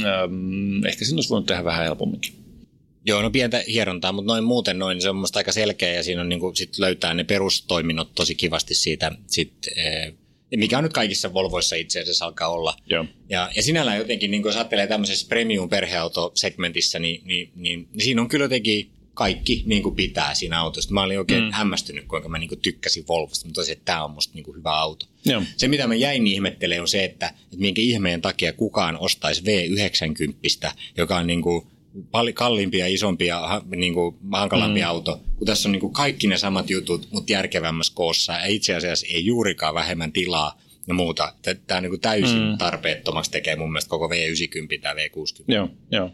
[0.04, 2.32] ähm, ehkä sen olisi voinut tehdä vähän helpomminkin.
[3.08, 6.20] Joo, no pientä hierontaa, mutta noin muuten noin, se on musta aika selkeä ja siinä
[6.20, 10.12] on niin kuin, sit löytää ne perustoiminnot tosi kivasti siitä sit, äh,
[10.56, 12.76] mikä on nyt kaikissa Volvoissa itse asiassa alkaa olla.
[12.86, 13.04] Joo.
[13.28, 18.22] Ja, ja sinällään jotenkin, niin kun jos ajattelee tämmöisessä premium-perheautosegmentissä, niin, niin, niin, niin siinä
[18.22, 20.94] on kyllä jotenkin kaikki niin kuin pitää siinä autossa.
[20.94, 21.50] Mä olin oikein mm.
[21.52, 24.56] hämmästynyt, kuinka mä niin kuin tykkäsin Volvosta, mutta tosi, että tämä on musta niin kuin
[24.56, 25.06] hyvä auto.
[25.24, 25.42] Joo.
[25.56, 30.72] Se, mitä mä jäin ihmettelemään, on se, että, että minkä ihmeen takia kukaan ostaisi V90,
[30.96, 31.66] joka on niin kuin
[32.10, 34.86] paljon kalliimpia, isompia, niin kuin hankalampi mm.
[34.86, 38.74] auto, kun tässä on niin kuin kaikki ne samat jutut, mutta järkevämmässä koossa ja itse
[38.74, 40.58] asiassa ei juurikaan vähemmän tilaa
[40.88, 41.32] ja muuta.
[41.66, 42.58] Tämä niin kuin täysin mm.
[42.58, 45.44] tarpeettomaksi tekee mun mielestä koko V90 tai V60.
[45.48, 46.10] Joo, joo.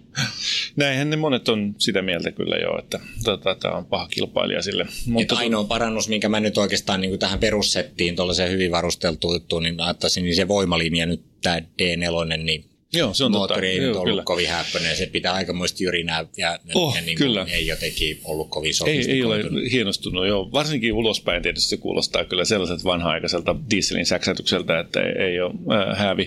[0.76, 4.86] Näinhän ne monet on sitä mieltä kyllä jo, että tota, tämä on paha kilpailija sille.
[5.06, 9.62] Mutta ainoa parannus, minkä mä nyt oikeastaan niin kuin tähän perussettiin, tuollaiseen hyvin varusteltuun juttuun,
[9.62, 13.82] niin ajattaisin, niin se voimalinja nyt tämä D4, niin Joo, se on moottori totta.
[13.82, 14.22] ei ollut kyllä.
[14.22, 14.96] kovin häppöinen.
[14.96, 17.46] Se pitää aikamoisesti jyrinää ja, oh, ja niin kyllä.
[17.50, 19.40] ei jotenkin ollut kovin ei, ei ole
[19.72, 20.52] hienostunut, joo.
[20.52, 25.98] Varsinkin ulospäin tietysti se kuulostaa kyllä sellaiset vanha-aikaiselta dieselin säksätykseltä, että ei, ei ole äh,
[25.98, 26.26] häävi.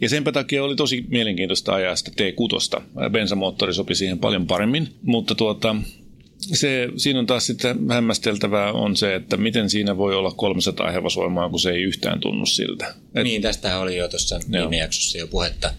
[0.00, 2.82] Ja senpä takia oli tosi mielenkiintoista ajaa sitä T6.
[3.10, 5.76] Bensamoottori sopi siihen paljon paremmin, mutta tuota,
[6.52, 11.50] se, siinä on taas sitten hämmästeltävää on se, että miten siinä voi olla 300 hevosvoimaa,
[11.50, 12.94] kun se ei yhtään tunnu siltä.
[13.14, 15.74] Et, niin, tästä oli jo tuossa viime jaksossa jo puhetta.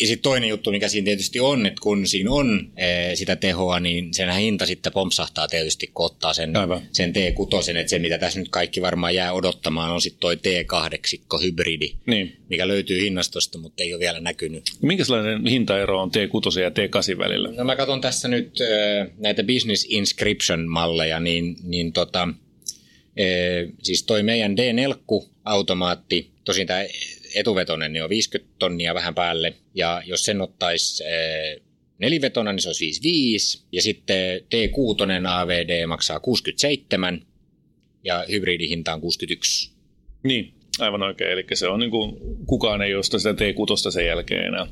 [0.00, 3.80] Ja sitten toinen juttu, mikä siinä tietysti on, että kun siinä on e, sitä tehoa,
[3.80, 6.52] niin sen hinta sitten pompsahtaa tietysti, kun ottaa sen,
[6.92, 11.42] sen T6, että se mitä tässä nyt kaikki varmaan jää odottamaan on sitten toi T8
[11.42, 12.36] hybridi, niin.
[12.50, 14.62] mikä löytyy hinnastosta, mutta ei ole vielä näkynyt.
[14.82, 17.52] Minkälainen hintaero on T6 ja T8 välillä?
[17.52, 18.64] No mä katson tässä nyt e,
[19.18, 22.28] näitä Business Inscription-malleja, niin, niin tota,
[23.16, 23.24] e,
[23.82, 26.84] siis toi meidän D4-automaatti, tosin tämä
[27.34, 31.60] etuvetonen niin on 50 tonnia vähän päälle, ja jos sen ottaisi eh,
[31.98, 37.26] nelivetona, niin se olisi 55, ja sitten T6 AVD maksaa 67,
[38.04, 39.72] ja hybridihinta on 61.
[40.22, 41.32] Niin, aivan oikein.
[41.32, 42.16] Eli se on niin kuin,
[42.46, 44.66] kukaan ei osta sitä T6 sen jälkeen enää.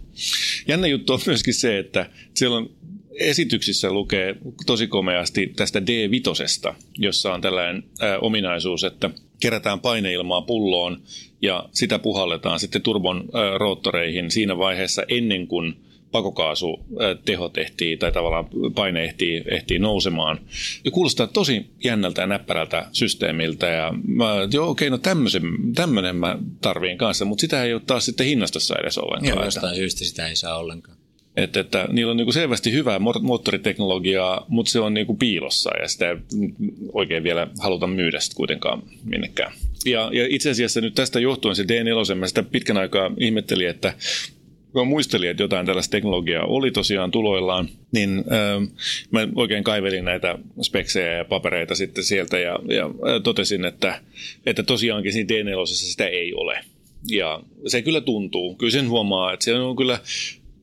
[0.68, 2.70] Jännä juttu on myöskin se, että siellä on
[3.14, 11.02] esityksissä lukee tosi komeasti tästä D5, jossa on tällainen ää, ominaisuus, että kerätään paineilmaa pulloon
[11.42, 15.76] ja sitä puhalletaan sitten turbon roottoreihin siinä vaiheessa ennen kuin
[16.12, 20.40] pakokaasuteho tehtiin tai tavallaan paine ehtii, ehtii nousemaan.
[20.84, 24.98] Ja kuulostaa tosi jännältä ja näppärältä systeemiltä ja mä, joo okei, no
[25.74, 29.36] tämmöinen mä tarviin kanssa, mutta sitä ei ole taas sitten hinnastossa edes ollenkaan.
[29.36, 30.96] Joo, jostain syystä sitä ei saa ollenkaan.
[31.36, 36.10] Että, että niillä on niin selvästi hyvää moottoriteknologiaa, mutta se on niin piilossa ja sitä
[36.10, 36.16] ei
[36.92, 39.52] oikein vielä haluta myydä sitten kuitenkaan minnekään.
[39.86, 43.94] Ja, ja itse asiassa nyt tästä johtuen se D4, mä sitä pitkän aikaa ihmettelin, että
[44.72, 48.68] kun muistelin, että jotain tällaista teknologiaa oli tosiaan tuloillaan, niin äh,
[49.10, 52.90] mä oikein kaivelin näitä speksejä ja papereita sitten sieltä ja, ja
[53.20, 54.00] totesin, että,
[54.46, 56.60] että tosiaankin siinä D4 sitä ei ole.
[57.10, 58.54] Ja se kyllä tuntuu.
[58.54, 59.98] Kyllä sen huomaa, että se on kyllä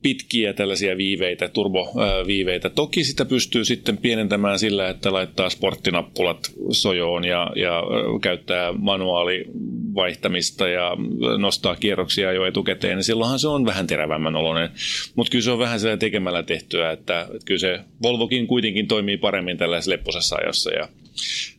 [0.02, 2.70] pitkiä tällaisia viiveitä, turboviiveitä.
[2.70, 7.82] Toki sitä pystyy sitten pienentämään sillä, että laittaa sporttinappulat sojoon ja, ja
[8.22, 10.96] käyttää manuaalivaihtamista ja
[11.38, 14.70] nostaa kierroksia jo etukäteen, niin silloinhan se on vähän terävämmän oloinen.
[15.14, 19.16] Mutta kyllä se on vähän siellä tekemällä tehtyä, että, että kyllä se Volvokin kuitenkin toimii
[19.16, 20.88] paremmin tällaisessa lepposessa ajossa ja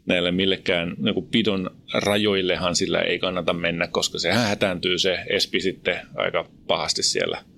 [0.06, 5.99] näille millekään niin pidon rajoillehan sillä ei kannata mennä, koska se hätääntyy se espi sitten
[6.15, 7.51] aika pahasti siellä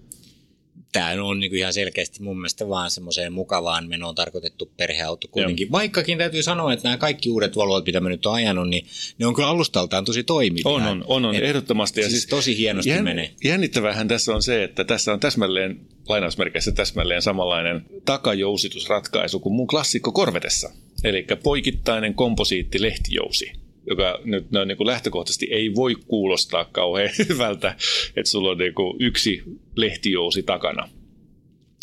[0.94, 5.66] tämä on niin ihan selkeästi mun mielestä vaan semmoiseen mukavaan menoon tarkoitettu perheauto kuitenkin.
[5.66, 5.72] Joo.
[5.72, 8.86] Vaikkakin täytyy sanoa, että nämä kaikki uudet Volvot, mitä mä nyt oon ajanut, niin
[9.18, 10.64] ne on kyllä alustaltaan tosi toimivia.
[10.66, 12.02] On, on, on, on ehdottomasti.
[12.02, 13.32] Ja siis, siis tosi hienosti jänn, menee.
[13.44, 15.80] Jännittävähän tässä on se, että tässä on täsmälleen,
[16.10, 20.72] lainausmerkeissä täsmälleen samanlainen takajousitusratkaisu kuin mun klassikko Korvetessa.
[21.04, 27.76] Eli poikittainen komposiitti lehtijousi joka nyt no, niin kuin lähtökohtaisesti ei voi kuulostaa kauhean hyvältä,
[28.15, 29.43] että sulla on niin kuin yksi
[29.76, 30.89] lehtijousi takana.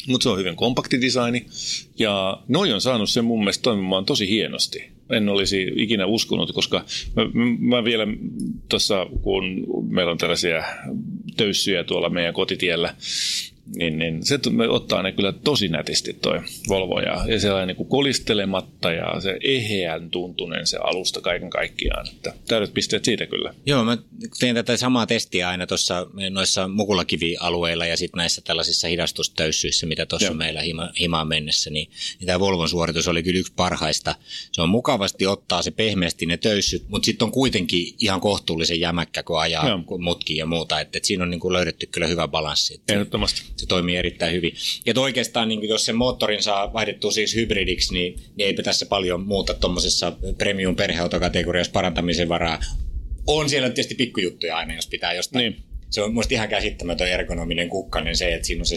[0.07, 1.47] Mutta se on hyvin kompakti designi
[1.99, 4.91] ja noi on saanut sen mun mielestä toimimaan tosi hienosti.
[5.11, 6.85] En olisi ikinä uskonut, koska
[7.17, 7.23] mä,
[7.59, 8.07] mä vielä
[8.69, 10.65] tuossa, kun meillä on tällaisia
[11.37, 12.95] töyssyjä tuolla meidän kotitiellä,
[13.77, 17.89] niin, niin se ottaa ne kyllä tosi nätisti toi Volvo ja, ja sellainen niin kuin
[17.89, 22.09] kolistelematta ja se eheän tuntunen se alusta kaiken kaikkiaan.
[22.09, 23.55] Että täydet pisteet siitä kyllä.
[23.67, 23.99] Joo, mä
[24.39, 30.35] teen tätä samaa testiä aina tuossa noissa mukulakivialueilla ja sitten näissä tällaisissa hidastustöyssyissä, mitä tuossa
[30.35, 34.15] meillä hima, himaan mennessä, niin, niin tämä Volvon suoritus oli kyllä yksi parhaista.
[34.53, 39.23] Se on mukavasti ottaa se pehmeästi ne töyssyt, mutta sitten on kuitenkin ihan kohtuullisen jämäkkä,
[39.23, 39.99] kun ajaa Joo.
[39.99, 40.81] mutkia ja muuta.
[40.81, 42.81] Että et siinä on niin kuin löydetty kyllä hyvä balanssi.
[42.89, 44.55] Ehdottomasti se toimii erittäin hyvin.
[44.87, 49.21] Ja oikeastaan, niin jos sen moottorin saa vaihdettua siis hybridiksi, niin, niin eipä tässä paljon
[49.21, 52.61] muuta tuommoisessa premium perheautokategoriassa parantamisen varaa.
[53.27, 55.43] On siellä tietysti pikkujuttuja aina, jos pitää jostain.
[55.43, 55.63] Niin.
[55.91, 58.77] Se on musta ihan käsittämätön ergonominen kukkanen se, että siinä on se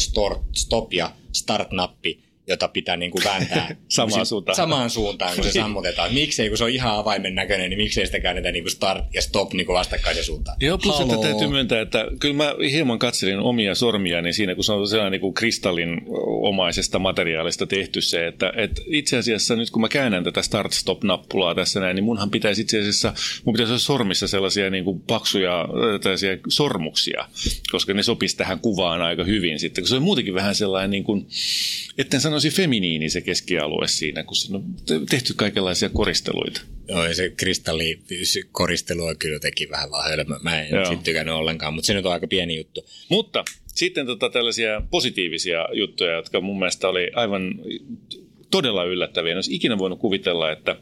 [0.56, 4.56] stop ja start-nappi, jota pitää niin kuin vääntää samaan, suuntaan.
[4.56, 6.14] samaan suuntaan, kun se sammutetaan.
[6.14, 9.22] Miksei, kun se on ihan avaimen näköinen, niin miksei sitä käännetä niin kuin start ja
[9.22, 10.58] stop niin kuin vastakkaisen suuntaan.
[10.60, 11.14] Joo, plus Haloo.
[11.14, 14.88] että täytyy myöntää, että kyllä mä hieman katselin omia sormia, niin siinä kun se on
[14.88, 19.90] sellainen niin kuin kristallin omaisesta materiaalista tehty se, että, että itse asiassa nyt kun mä
[19.90, 23.14] käännän tätä start-stop-nappulaa tässä näin, niin munhan pitäisi itse asiassa,
[23.46, 25.68] mun pitäisi olla sormissa sellaisia niin kuin paksuja
[26.02, 27.26] tällaisia sormuksia,
[27.72, 31.04] koska ne sopisi tähän kuvaan aika hyvin sitten, kun se on muutenkin vähän sellainen niin
[31.04, 31.28] kuin,
[31.98, 34.66] etten sanoisi feminiini se keskialue siinä, kun siinä on
[35.10, 36.62] tehty kaikenlaisia koristeluita.
[36.88, 40.40] Joo, ja se kristallikoristelu on kyllä teki vähän vaan hölmö.
[40.42, 42.86] Mä en sitten tykännyt ollenkaan, mutta se nyt on aika pieni juttu.
[43.10, 47.56] Mutta sitten tota tällaisia positiivisia juttuja, jotka mun mielestä oli aivan
[48.54, 49.32] todella yllättäviä.
[49.32, 50.76] En olisi ikinä voinut kuvitella, että,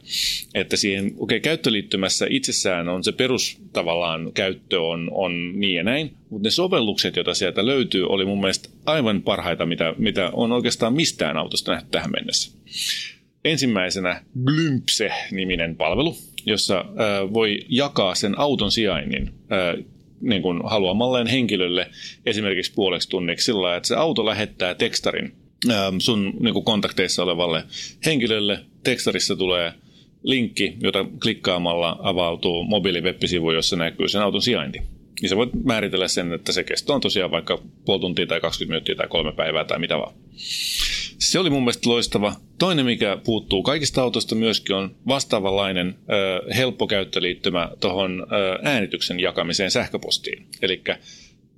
[0.54, 6.12] että siihen okay, käyttöliittymässä itsessään on se perus tavallaan käyttö on, on niin ja näin,
[6.30, 10.94] mutta ne sovellukset, joita sieltä löytyy, oli mun mielestä aivan parhaita, mitä, mitä on oikeastaan
[10.94, 12.58] mistään autosta nähty tähän mennessä.
[13.44, 19.84] Ensimmäisenä Glympse-niminen palvelu, jossa äh, voi jakaa sen auton sijainnin äh,
[20.20, 21.86] niin kuin haluamalleen henkilölle
[22.26, 25.41] esimerkiksi puoleksi tunniksi sillä että se auto lähettää tekstarin
[25.98, 27.64] sun niin kuin kontakteissa olevalle
[28.06, 28.58] henkilölle.
[28.84, 29.72] Tekstarissa tulee
[30.22, 34.78] linkki, jota klikkaamalla avautuu mobiiliweb-sivu, jossa näkyy sen auton sijainti.
[35.22, 38.72] Ja sä voit määritellä sen, että se kesto on tosiaan vaikka puoli tuntia tai 20
[38.72, 40.14] minuuttia tai kolme päivää tai mitä vaan.
[41.18, 42.34] Se oli mun mielestä loistava.
[42.58, 45.94] Toinen, mikä puuttuu kaikista autoista myöskin, on vastaavanlainen
[46.48, 48.26] ö, helppo käyttöliittymä tuohon
[48.62, 50.46] äänityksen jakamiseen sähköpostiin.
[50.62, 50.82] Eli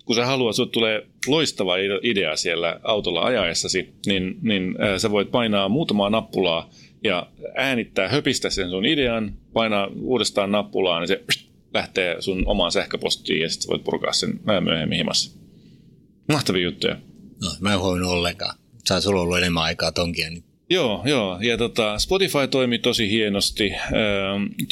[0.05, 5.31] kun sä haluat, sut tulee loistava idea siellä autolla ajaessasi, niin, niin äh, sä voit
[5.31, 6.71] painaa muutamaa nappulaa
[7.05, 12.73] ja äänittää, höpistä sen sun idean, painaa uudestaan nappulaa, niin se pst, lähtee sun omaan
[12.73, 15.39] sähköpostiin ja sitten voit purkaa sen myöhemmin himassa.
[16.33, 16.97] Mahtavia juttuja.
[17.43, 18.57] No, mä en huomannut ollenkaan.
[18.89, 21.39] Sä sulla ollut enemmän aikaa tonkia, niin Joo, joo.
[21.41, 23.73] Ja tota, Spotify toimi tosi hienosti.
[23.73, 23.91] Äh,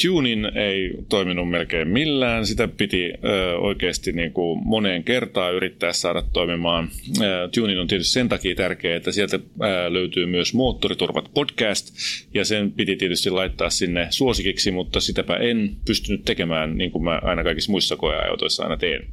[0.01, 2.45] Tunin ei toiminut melkein millään.
[2.45, 6.83] Sitä piti äh, oikeasti niin kuin moneen kertaan yrittää saada toimimaan.
[7.21, 11.95] Äh, Tunin on tietysti sen takia tärkeä, että sieltä äh, löytyy myös Moottoriturvat podcast,
[12.33, 17.19] ja sen piti tietysti laittaa sinne suosikiksi, mutta sitäpä en pystynyt tekemään niin kuin mä
[17.23, 19.07] aina kaikissa muissa koeajoitoissa aina teen.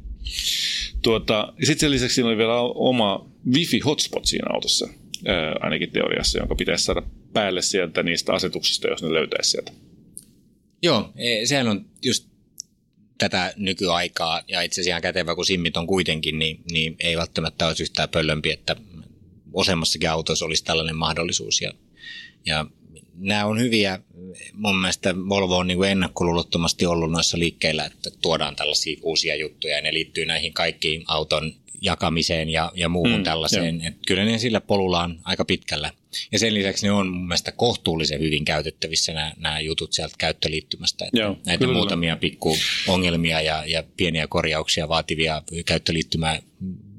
[1.01, 5.00] Tuota, Sitten sen lisäksi siinä oli vielä oma wifi-hotspot siinä autossa
[5.59, 7.01] ainakin teoriassa, jonka pitäisi saada
[7.33, 9.71] päälle sieltä niistä asetuksista, jos ne löytäisi sieltä.
[10.83, 12.27] Joo, e, sehän on just
[13.17, 17.67] tätä nykyaikaa, ja itse asiassa ihan kätevä, kun simmit on kuitenkin, niin, niin ei välttämättä
[17.67, 18.75] olisi yhtään pöllömpi, että
[19.53, 21.61] useammassakin autossa olisi tällainen mahdollisuus.
[21.61, 21.73] Ja,
[22.45, 22.65] ja
[23.15, 23.99] nämä on hyviä,
[24.53, 29.81] mun mielestä Volvo on niin ennakkoluulottomasti ollut noissa liikkeillä, että tuodaan tällaisia uusia juttuja, ja
[29.81, 33.81] ne liittyy näihin kaikkiin auton jakamiseen ja, ja muuhun mm, tällaiseen.
[33.85, 35.91] Et kyllä ne sillä polulla on aika pitkällä.
[36.31, 41.05] Ja sen lisäksi ne on mun mielestä kohtuullisen hyvin käytettävissä nämä, nämä jutut sieltä käyttöliittymästä.
[41.05, 46.41] Että Joo, näitä kyllä, muutamia pikku ongelmia ja, ja pieniä korjauksia vaativia käyttöliittymää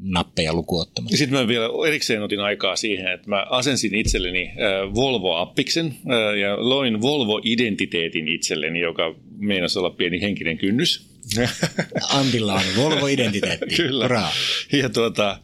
[0.03, 1.17] nappeja lukuottamatta.
[1.17, 6.69] Sitten mä vielä erikseen otin aikaa siihen, että mä asensin itselleni äh, Volvo-appiksen äh, ja
[6.69, 11.07] loin Volvo-identiteetin itselleni, joka meinasi olla pieni henkinen kynnys.
[12.19, 13.75] Antilla on Volvo-identiteetti.
[13.77, 14.05] Kyllä.
[14.05, 14.33] Hurraa.
[14.73, 15.39] Ja tuota,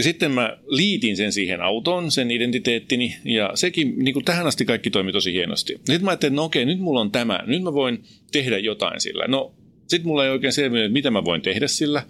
[0.00, 4.90] sitten mä liitin sen siihen autoon, sen identiteettini, ja sekin, niin kuin tähän asti kaikki
[4.90, 5.72] toimi tosi hienosti.
[5.72, 9.00] Sitten mä ajattelin, että no okei, nyt mulla on tämä, nyt mä voin tehdä jotain
[9.00, 9.24] sillä.
[9.28, 9.54] No,
[9.88, 12.02] sitten mulla ei oikein selvinnyt, että mitä mä voin tehdä sillä,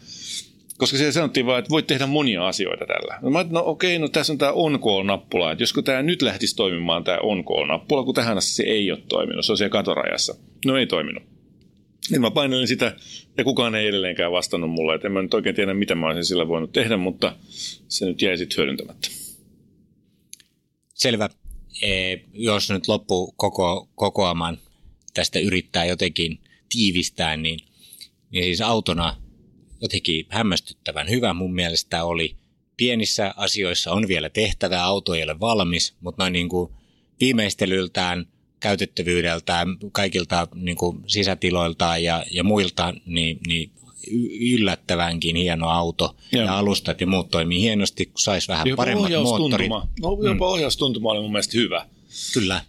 [0.83, 3.19] koska siellä sanottiin vaan, että voit tehdä monia asioita tällä.
[3.23, 7.05] No mä no okei, no tässä on tämä on-call-nappula, että josko tämä nyt lähtisi toimimaan
[7.05, 10.35] tämä on-call-nappula, kun tähän asti se ei ole toiminut, se on siellä katorajassa.
[10.67, 11.23] No ei toiminut.
[12.11, 12.97] Niin mä painelin sitä
[13.39, 14.95] ja kukaan ei edelleenkään vastannut mulle.
[14.95, 17.37] Et en mä nyt oikein tiedä, mitä mä olisin sillä voinut tehdä, mutta
[17.89, 19.09] se nyt jäi sitten hyödyntämättä.
[20.95, 21.29] Selvä.
[21.83, 24.59] E, jos nyt loppu koko, kokoamaan
[25.15, 26.39] tästä yrittää jotenkin
[26.73, 27.59] tiivistää, niin,
[28.31, 29.22] niin siis autona
[29.83, 32.37] jotenkin hämmästyttävän hyvä mun mielestä oli.
[32.77, 36.73] Pienissä asioissa on vielä tehtävää, auto ei ole valmis, mutta noin niin kuin
[37.21, 38.27] viimeistelyltään–
[38.63, 43.71] käytettävyydeltään, kaikilta niin kuin sisätiloiltaan ja, ja muilta, niin, niin
[44.41, 46.45] yllättävänkin hieno auto Joo.
[46.45, 49.69] ja alustat ja muut toimii hienosti, kun saisi vähän jopa paremmat moottorit.
[49.69, 49.89] No,
[50.23, 50.41] jopa mm.
[50.41, 51.87] ohjaustuntuma oli mun mielestä hyvä.
[52.35, 52.61] Kyllä.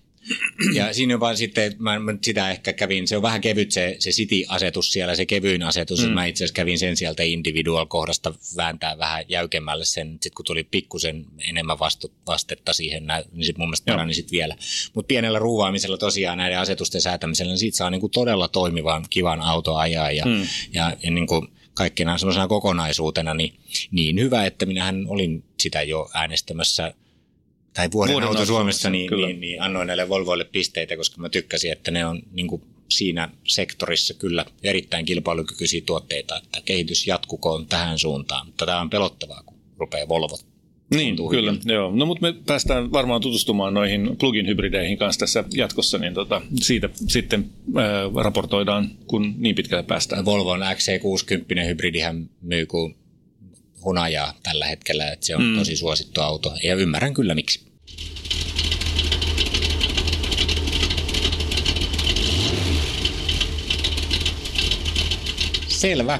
[0.73, 4.09] Ja siinä on vaan sitten, mä sitä ehkä kävin, se on vähän kevyt se, se
[4.09, 6.13] City-asetus siellä, se kevyin asetus, mm.
[6.13, 11.25] mä itse asiassa kävin sen sieltä individual-kohdasta vääntää vähän jäykemmälle sen, sitten kun tuli pikkusen
[11.49, 14.55] enemmän vastu, vastetta siihen, niin sitten mun mielestä parani sitten vielä.
[14.93, 19.75] Mutta pienellä ruuvaamisella tosiaan näiden asetusten säätämisellä, niin siitä saa niinku todella toimivan, kivan auto
[19.75, 20.47] ajaa ja, mm.
[20.73, 23.53] ja, ja niinku, kaikkina semmoisena kokonaisuutena niin,
[23.91, 26.93] niin hyvä, että minähän olin sitä jo äänestämässä
[27.73, 31.71] tai vuoden, vuoden auto Suomessa, niin, niin, niin annoin näille Volvoille pisteitä, koska mä tykkäsin,
[31.71, 37.99] että ne on niin kuin siinä sektorissa kyllä erittäin kilpailukykyisiä tuotteita, että kehitys jatkukoon tähän
[37.99, 38.45] suuntaan.
[38.45, 40.37] Mutta tämä on pelottavaa, kun rupeaa Volvo
[40.95, 41.51] niin, kyllä.
[41.51, 41.73] Hyvin.
[41.73, 41.91] Joo.
[41.95, 47.49] No, mutta me päästään varmaan tutustumaan noihin plugin-hybrideihin kanssa tässä jatkossa, niin tota, siitä sitten
[47.75, 50.25] ää, raportoidaan, kun niin pitkälle päästään.
[50.25, 52.95] Volvon XC60 hybridihän myy kuin
[53.83, 55.57] hunajaa tällä hetkellä, että se on mm.
[55.57, 57.73] tosi suosittu auto ja ymmärrän kyllä miksi.
[65.67, 66.19] Selvä.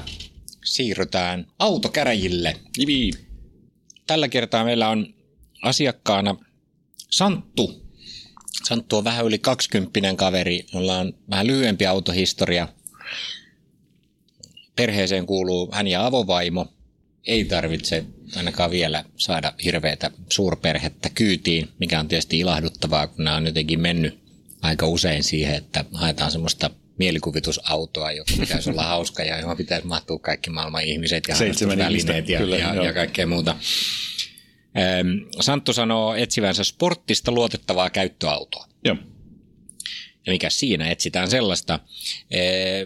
[0.64, 2.56] Siirrytään autokäräjille.
[2.78, 3.10] Jivi.
[4.06, 5.14] Tällä kertaa meillä on
[5.62, 6.36] asiakkaana
[7.10, 7.84] Santtu.
[8.64, 12.68] Santtu on vähän yli 20 kaveri, jolla on vähän lyhyempi autohistoria.
[14.76, 16.73] Perheeseen kuuluu hän ja avovaimo
[17.26, 18.04] ei tarvitse
[18.36, 24.18] ainakaan vielä saada hirveätä suurperhettä kyytiin, mikä on tietysti ilahduttavaa, kun nämä on jotenkin mennyt
[24.62, 30.18] aika usein siihen, että haetaan semmoista mielikuvitusautoa, joka pitäisi olla hauska ja johon pitäisi mahtua
[30.18, 33.56] kaikki maailman ihmiset ja harrastusvälineet ja, Kyllä, ja, ja kaikkea muuta.
[35.40, 38.68] Santtu sanoo etsivänsä sporttista luotettavaa käyttöautoa.
[38.84, 38.96] Joo.
[40.26, 41.80] Ja mikä siinä etsitään sellaista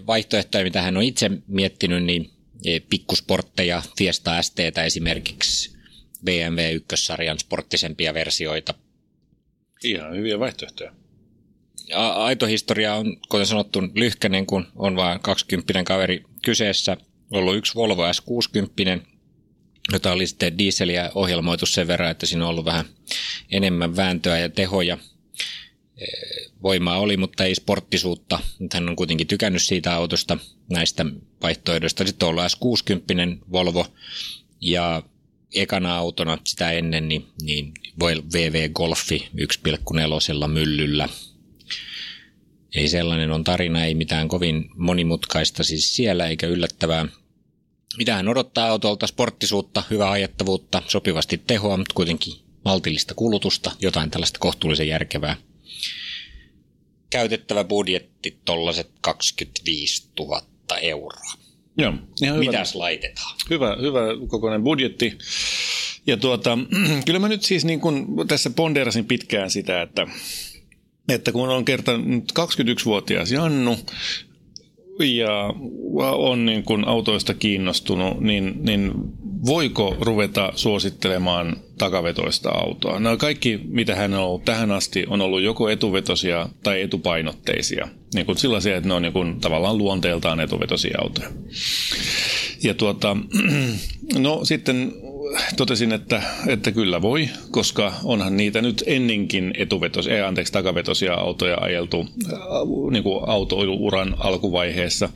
[0.07, 2.31] vaihtoehtoja, mitä hän on itse miettinyt, niin
[2.90, 5.77] pikkusportteja, Fiesta STtä esimerkiksi,
[6.25, 8.75] BMW 1-sarjan sporttisempia versioita.
[9.85, 10.92] Ihan hyviä vaihtoehtoja.
[12.14, 16.97] Aito historia on, kuten sanottu, lyhkänen, kun on vain 20 kaveri kyseessä.
[17.31, 19.07] Ollut yksi Volvo S60,
[19.92, 22.85] jota oli sitten dieseliä ohjelmoitu sen verran, että siinä on ollut vähän
[23.51, 24.99] enemmän vääntöä ja tehoja.
[26.62, 28.40] Voimaa oli, mutta ei sporttisuutta.
[28.75, 30.38] Hän on kuitenkin tykännyt siitä autosta
[30.71, 31.07] näistä
[31.42, 32.07] vaihtoehdoista.
[32.07, 33.87] Sitten on ollut S60 Volvo
[34.61, 35.03] ja
[35.55, 37.73] ekana autona sitä ennen niin, niin
[38.33, 41.09] VV Golfi 1,4 myllyllä.
[42.75, 47.07] Ei sellainen on tarina, ei mitään kovin monimutkaista siis siellä eikä yllättävää.
[47.97, 54.88] Mitähän odottaa autolta sporttisuutta, hyvää ajettavuutta, sopivasti tehoa, mutta kuitenkin maltillista kulutusta, jotain tällaista kohtuullisen
[54.88, 55.37] järkevää.
[57.11, 60.42] Käytettävä budjetti tollaset 25 000
[60.83, 61.33] euroa.
[61.79, 61.92] Joo,
[62.23, 62.51] ihan hyvä.
[62.51, 63.37] Mitäs laitetaan?
[63.51, 65.18] Hyvä, hyvä kokoinen budjetti.
[66.07, 66.59] Ja tuota,
[67.07, 70.07] kyllä mä nyt siis niin kun tässä ponderasin pitkään sitä, että,
[71.09, 73.79] että kun on kerta nyt 21-vuotias Jannu
[74.98, 75.54] ja
[76.00, 78.92] on niin kuin autoista kiinnostunut, niin, niin
[79.46, 83.00] voiko ruveta suosittelemaan takavetoista autoa?
[83.00, 87.88] No kaikki, mitä hän on ollut tähän asti, on ollut joko etuvetosia tai etupainotteisia.
[88.14, 91.28] Niin kuin sellaisia, että ne on niin kuin tavallaan luonteeltaan etuvetosia autoja.
[92.62, 93.16] Ja tuota,
[94.18, 94.92] no sitten
[95.57, 101.57] totesin, että, että kyllä voi, koska onhan niitä nyt ennenkin etuvetosia, ei, anteeksi, takavetosia autoja
[101.61, 102.38] ajeltu äh,
[102.91, 105.09] niin kuin autoiluuran alkuvaiheessa.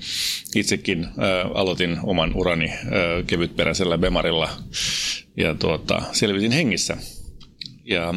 [0.56, 1.10] Itsekin äh,
[1.54, 2.78] aloitin oman urani äh,
[3.26, 4.48] kevytperäisellä Bemarilla
[5.36, 6.96] ja tuota, selvisin hengissä.
[7.84, 8.14] Ja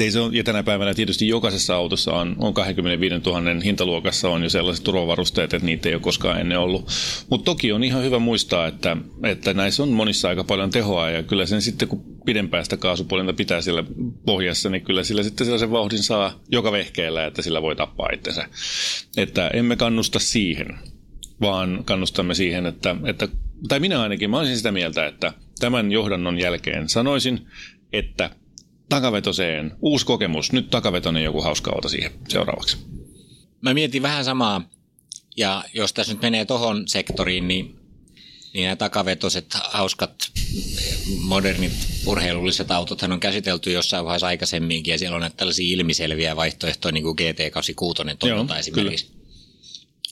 [0.00, 4.42] ei se on, ja tänä päivänä tietysti jokaisessa autossa on, on 25 000 hintaluokassa on
[4.42, 6.88] jo sellaiset turvavarusteet, että niitä ei ole koskaan ennen ollut.
[7.30, 11.22] Mutta toki on ihan hyvä muistaa, että, että näissä on monissa aika paljon tehoa ja
[11.22, 13.84] kyllä sen sitten kun pidempään sitä kaasupuolinta pitää siellä
[14.26, 18.48] pohjassa, niin kyllä sillä sitten sellaisen vauhdin saa joka vehkeellä, että sillä voi tappaa itsensä.
[19.16, 20.78] Että emme kannusta siihen,
[21.40, 23.28] vaan kannustamme siihen, että, että
[23.68, 27.46] tai minä ainakin, mä olisin sitä mieltä, että tämän johdannon jälkeen sanoisin,
[27.92, 28.30] että
[28.96, 29.72] takavetoseen.
[29.82, 30.52] Uusi kokemus.
[30.52, 32.76] Nyt takavetonen joku hauska auto siihen seuraavaksi.
[33.60, 34.62] Mä mietin vähän samaa.
[35.36, 37.76] Ja jos tässä nyt menee tohon sektoriin, niin,
[38.54, 40.30] niin nämä takavetoset, hauskat,
[41.18, 41.72] modernit
[42.06, 44.92] urheilulliset autot on käsitelty jossain vaiheessa aikaisemminkin.
[44.92, 49.06] Ja siellä on näitä tällaisia ilmiselviä vaihtoehtoja, niin kuin GT86 Toyota esimerkiksi.
[49.06, 49.21] Kyllä.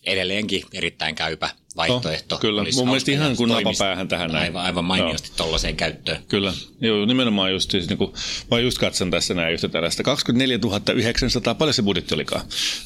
[0.06, 2.34] Edelleenkin erittäin käypä vaihtoehto.
[2.34, 4.44] Oh, kyllä, mun mielestä ihan kuin napapäähän tähän näin.
[4.44, 6.18] Aivan, aivan mainiosti tuollaiseen käyttöön.
[6.28, 8.12] Kyllä, joo, nimenomaan just, siis, niin kuin,
[8.50, 10.58] mä just katson tässä näin yhtä tällaista, 24
[10.94, 12.42] 900, paljon se budjetti olikaan.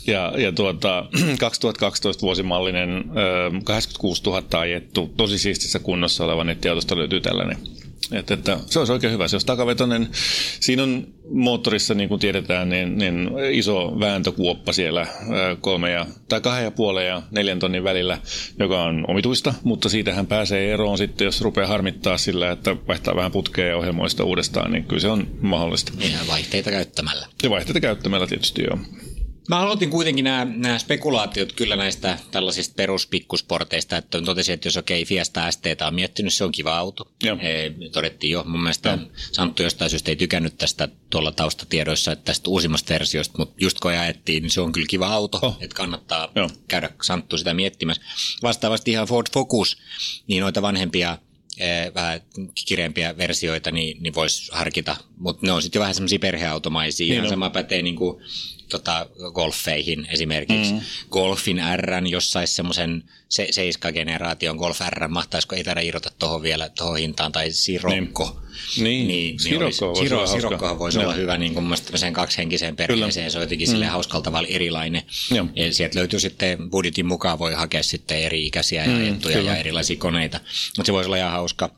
[0.06, 1.06] Ja, ja tuota,
[1.38, 3.04] 2012 vuosimallinen,
[3.64, 7.58] 86 000 ajettu, tosi siistissä kunnossa oleva nettiautosta löytyy tällainen
[8.12, 9.28] että, että se olisi oikein hyvä.
[9.28, 10.08] Se olisi takavetoinen.
[10.60, 15.06] Siinä on moottorissa, niin kuin tiedetään, niin, niin iso vääntökuoppa siellä
[15.60, 18.18] kolme ja, tai kahden ja puolen ja neljän tonnin välillä,
[18.58, 23.32] joka on omituista, mutta siitähän pääsee eroon sitten, jos rupeaa harmittaa sillä, että vaihtaa vähän
[23.32, 25.92] putkea ja ohjelmoista uudestaan, niin kyllä se on mahdollista.
[25.98, 27.26] Ja vaihteita käyttämällä.
[27.42, 28.78] Ja vaihteita käyttämällä tietysti, joo.
[29.48, 35.02] Mä aloitin kuitenkin nämä, nämä spekulaatiot kyllä näistä tällaisista peruspikkusporteista, että totesin, että jos okei,
[35.02, 37.10] okay, Fiesta ST on miettinyt, se on kiva auto.
[37.22, 37.38] Joo.
[37.42, 39.08] He, todettiin jo, mun mielestä Joo.
[39.32, 43.90] Santtu jostain syystä ei tykännyt tästä tuolla taustatiedoissa, että tästä uusimmasta versiosta, mutta just kun
[43.90, 45.56] ajettiin, niin se on kyllä kiva auto, oh.
[45.60, 46.50] että kannattaa Joo.
[46.68, 48.02] käydä Santtu sitä miettimässä.
[48.42, 49.78] Vastaavasti ihan Ford Focus,
[50.26, 51.18] niin noita vanhempia
[51.58, 52.20] eh, vähän
[52.66, 57.06] kireempiä versioita, niin, niin voisi harkita, mutta ne on sitten jo vähän semmoisia perheautomaisia.
[57.06, 58.22] Niin Ihan sama pätee niin kuin
[58.68, 60.72] tota, golfeihin esimerkiksi.
[60.72, 60.80] Mm.
[61.10, 66.98] Golfin R, jos saisi semmoisen se, seiska-generaation Golf R, mahtaisiko ei irrota tuohon vielä tuohon
[66.98, 68.40] hintaan, tai Sirokko.
[68.76, 73.30] Niin, niin, niin Sirokko olisi, Siro, Sirokkohan voisi olla hyvä niin kuin tämmöiseen kaksihenkiseen perheeseen,
[73.30, 73.82] se on jotenkin mm.
[73.82, 75.02] hauskalta tavalla erilainen.
[75.54, 79.56] Ja sieltä löytyy sitten budjetin mukaan, voi hakea sitten eri ikäisiä ja mm, ajettuja ja
[79.56, 80.40] erilaisia koneita.
[80.76, 81.70] Mutta se voisi olla ihan hauska.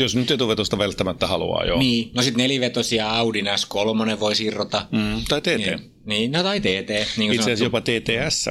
[0.00, 1.78] Jos nyt etuvetosta välttämättä haluaa, joo.
[1.78, 4.86] Niin, no sitten nelivetosia Audi S3 voi irrota.
[4.90, 5.46] Mm, tai TT.
[5.46, 7.16] Niin, niin, no tai TT.
[7.16, 8.50] Niin Itse asiassa jopa TTS.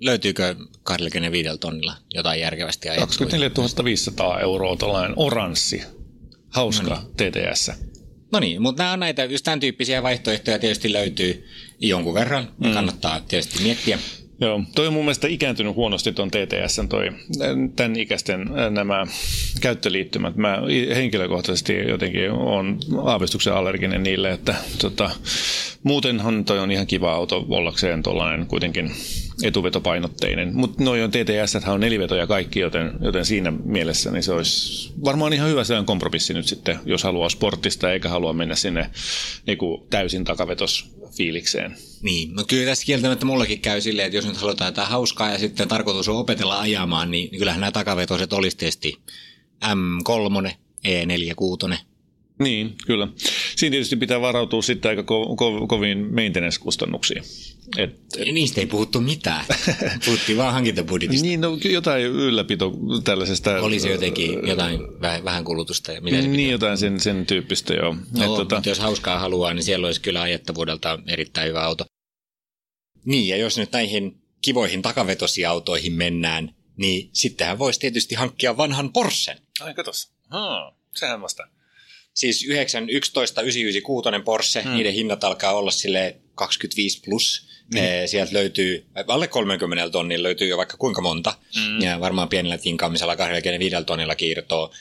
[0.00, 3.06] Löytyykö 25 tonnilla jotain järkevästi ajettua?
[3.06, 5.82] 24 500 euroa tällainen oranssi,
[6.48, 7.32] hauska no niin.
[7.32, 7.70] TTS.
[8.32, 12.52] No niin, mutta nämä on näitä, just tämän tyyppisiä vaihtoehtoja tietysti löytyy jonkun verran.
[12.58, 12.72] Mm.
[12.72, 13.98] Kannattaa tietysti miettiä.
[14.40, 17.10] Joo, toi on mun mielestä ikääntynyt huonosti tuon TTS, toi,
[17.76, 19.06] tämän ikäisten nämä
[19.60, 20.36] käyttöliittymät.
[20.36, 20.58] Mä
[20.94, 25.10] henkilökohtaisesti jotenkin on aavistuksen allerginen niille, että tota,
[25.82, 28.90] muutenhan toi on ihan kiva auto ollakseen tuollainen kuitenkin
[29.42, 30.56] etuvetopainotteinen.
[30.56, 35.32] Mutta noin on TTS, on nelivetoja kaikki, joten, joten siinä mielessä niin se olisi varmaan
[35.32, 38.90] ihan hyvä sellainen kompromissi nyt sitten, jos haluaa sportista eikä halua mennä sinne
[39.46, 41.76] niin kuin täysin takavetos fiilikseen.
[42.02, 45.38] Niin, no kyllä tässä kieltämättä mullakin käy silleen, että jos nyt halutaan jotain hauskaa ja
[45.38, 48.98] sitten tarkoitus on opetella ajamaan, niin kyllähän nämä takavetoiset olisi tietysti
[49.64, 50.50] M3,
[50.84, 51.76] E46,
[52.38, 53.08] Niin, kyllä.
[53.56, 57.22] Siinä tietysti pitää varautua sitten aika ko- ko- koviin maintenance-kustannuksiin.
[57.76, 58.32] Et, et...
[58.32, 59.44] Niistä ei puhuttu mitään.
[60.04, 61.26] Puhuttiin vaan hankintabudjetista.
[61.26, 62.72] niin, no jotain ylläpito
[63.04, 63.60] tällaisesta.
[63.60, 65.92] Oli se jotenkin jotain vähän, vähän kulutusta.
[65.92, 67.96] Ja mitä niin, jotain sen, sen tyyppistä, joo.
[68.12, 68.62] No, Et, tota...
[68.66, 71.84] jos hauskaa haluaa, niin siellä olisi kyllä ajettavuudelta erittäin hyvä auto.
[73.04, 78.92] Niin, ja jos nyt näihin kivoihin takavetosiin autoihin mennään, niin sittenhän voisi tietysti hankkia vanhan
[78.92, 79.38] Porschen.
[79.60, 80.08] Ai katos.
[80.30, 81.48] Hmm, sehän vasta.
[82.18, 84.74] Siis 911 996 Porsche, hmm.
[84.74, 87.48] niiden hinnat alkaa olla sille 25 plus.
[87.74, 87.80] Mm.
[88.06, 91.34] Sieltä löytyy, alle 30 tonnilla löytyy jo vaikka kuinka monta.
[91.56, 91.82] Mm.
[91.82, 94.72] Ja varmaan pienellä tinkaamisella 25 tonnilla kiirtoo.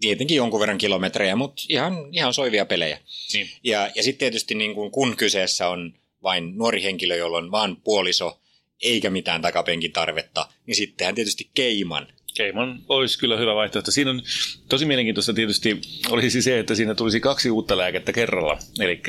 [0.00, 2.98] Tietenkin jonkun verran kilometrejä, mutta ihan, ihan soivia pelejä.
[3.32, 3.50] Niin.
[3.64, 7.76] Ja, ja sitten tietysti niin kun, kun kyseessä on vain nuori henkilö, jolla on vain
[7.76, 8.40] puoliso
[8.82, 13.90] eikä mitään takapenkin tarvetta, niin sittenhän tietysti Keiman Keimon olisi kyllä hyvä vaihtoehto.
[13.90, 14.22] Siinä on
[14.68, 15.80] tosi mielenkiintoista tietysti
[16.10, 18.58] olisi se, että siinä tulisi kaksi uutta lääkettä kerralla.
[18.80, 19.02] Eli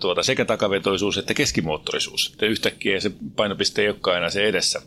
[0.00, 2.30] tuota, sekä takavetoisuus että keskimoottorisuus.
[2.32, 4.82] Että yhtäkkiä se painopiste ei olekaan enää se edessä.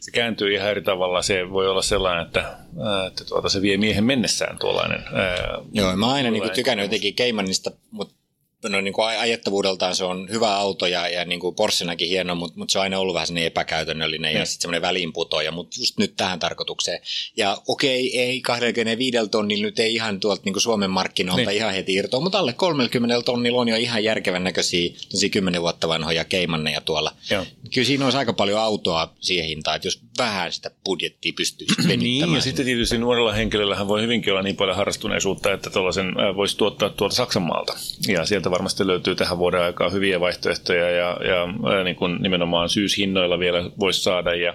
[0.00, 1.22] Se kääntyy ihan eri tavalla.
[1.22, 2.56] Se voi olla sellainen, että,
[3.06, 5.04] että tuota, se vie miehen mennessään tuollainen.
[5.14, 8.14] Ää, Joo, mä aina niin tykännyt jotenkin Keimanista, mutta
[8.62, 12.58] no niin kuin ajettavuudeltaan se on hyvä auto ja, ja niin kuin Porschenakin hieno, mutta,
[12.58, 14.46] mutta se on aina ollut vähän sellainen epäkäytännöllinen ja mm.
[14.46, 17.00] sitten semmoinen väliinputoja, mutta just nyt tähän tarkoitukseen.
[17.36, 21.56] Ja okei, ei 25 tonnilla nyt ei ihan tuolta niin kuin Suomen markkinoilta niin.
[21.56, 24.90] ihan heti irtoa, mutta alle 30 tonnilla on jo ihan järkevän näköisiä
[25.32, 27.12] 10 vuotta vanhoja keimanneja tuolla.
[27.30, 27.46] Joo.
[27.74, 32.34] Kyllä siinä olisi aika paljon autoa siihen hintaan, että jos vähän sitä budjettia pystyy Niin,
[32.34, 36.90] ja sitten tietysti nuorella henkilöllähän voi hyvinkin olla niin paljon harrastuneisuutta, että tuollaisen voisi tuottaa
[36.90, 37.72] tuolta Saksan maalta.
[38.08, 43.38] Ja sieltä varmasti löytyy tähän vuoden aikaa hyviä vaihtoehtoja ja, ja, niin kuin nimenomaan syyshinnoilla
[43.38, 44.34] vielä voisi saada.
[44.34, 44.54] Ja,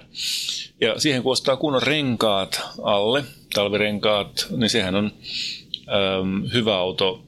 [0.80, 3.24] ja siihen kun ostaa kunnon renkaat alle,
[3.54, 5.10] talvirenkaat, niin sehän on
[6.24, 7.24] äm, hyvä auto,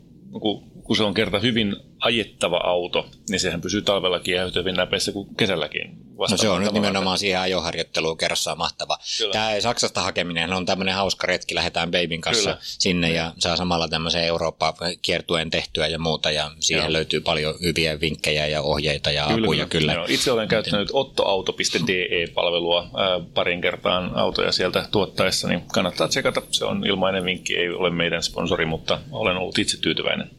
[0.86, 5.12] kun se on kerta hyvin ajettava auto, niin sehän pysyy talvellakin ihan yhtä hyvin näpeissä
[5.12, 6.06] kuin kesälläkin.
[6.30, 8.98] No se on nyt nimenomaan siihen ajoharjoitteluun kerrassaan mahtava.
[9.18, 9.32] Kyllä.
[9.32, 12.58] Tämä Saksasta hakeminen on tämmöinen hauska retki, lähdetään Babyn kanssa Kyllä.
[12.62, 16.92] sinne ja saa samalla tämmöisen Eurooppa-kiertueen tehtyä ja muuta ja siihen Joo.
[16.92, 19.66] löytyy paljon hyviä vinkkejä ja ohjeita ja kyllä, apuja.
[19.66, 19.92] Kyllä.
[19.92, 20.06] Joo.
[20.08, 22.90] Itse olen käyttänyt ottoauto.de-palvelua
[23.34, 26.42] parin kertaan autoja sieltä tuottaessa, niin kannattaa tsekata.
[26.50, 30.30] Se on ilmainen vinkki, ei ole meidän sponsori, mutta olen ollut itse tyytyväinen.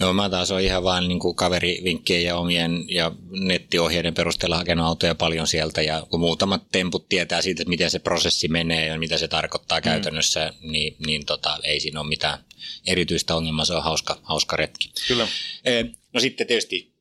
[0.00, 4.86] Joo, mä taas on ihan vaan niin kuin kaverivinkkejä ja omien ja nettiohjeiden perusteella hakenut
[4.86, 8.98] autoja paljon sieltä ja kun muutamat temput tietää siitä, että miten se prosessi menee ja
[8.98, 9.84] mitä se tarkoittaa mm.
[9.84, 12.38] käytännössä, niin, niin tota, ei siinä ole mitään
[12.86, 14.92] erityistä ongelmaa, se on hauska, hauska retki.
[15.08, 15.28] Kyllä.
[16.12, 16.94] No sitten tietysti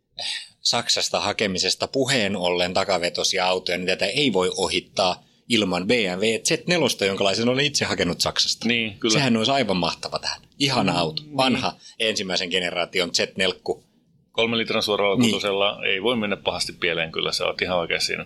[0.62, 7.50] Saksasta hakemisesta puheen ollen takavetosia autoja, niin tätä ei voi ohittaa ilman BMW Z4, jonkalaisen
[7.50, 8.68] olen itse hakenut Saksasta.
[8.68, 9.14] Niin, kyllä.
[9.14, 10.42] Sehän olisi aivan mahtava tähän.
[10.60, 11.22] Ihana mm, auto.
[11.38, 12.10] Vanha niin.
[12.10, 13.84] ensimmäisen generaation Z4.
[14.32, 15.92] Kolme litran suoralla niin.
[15.94, 18.26] ei voi mennä pahasti pieleen kyllä, se on ihan oikein siinä.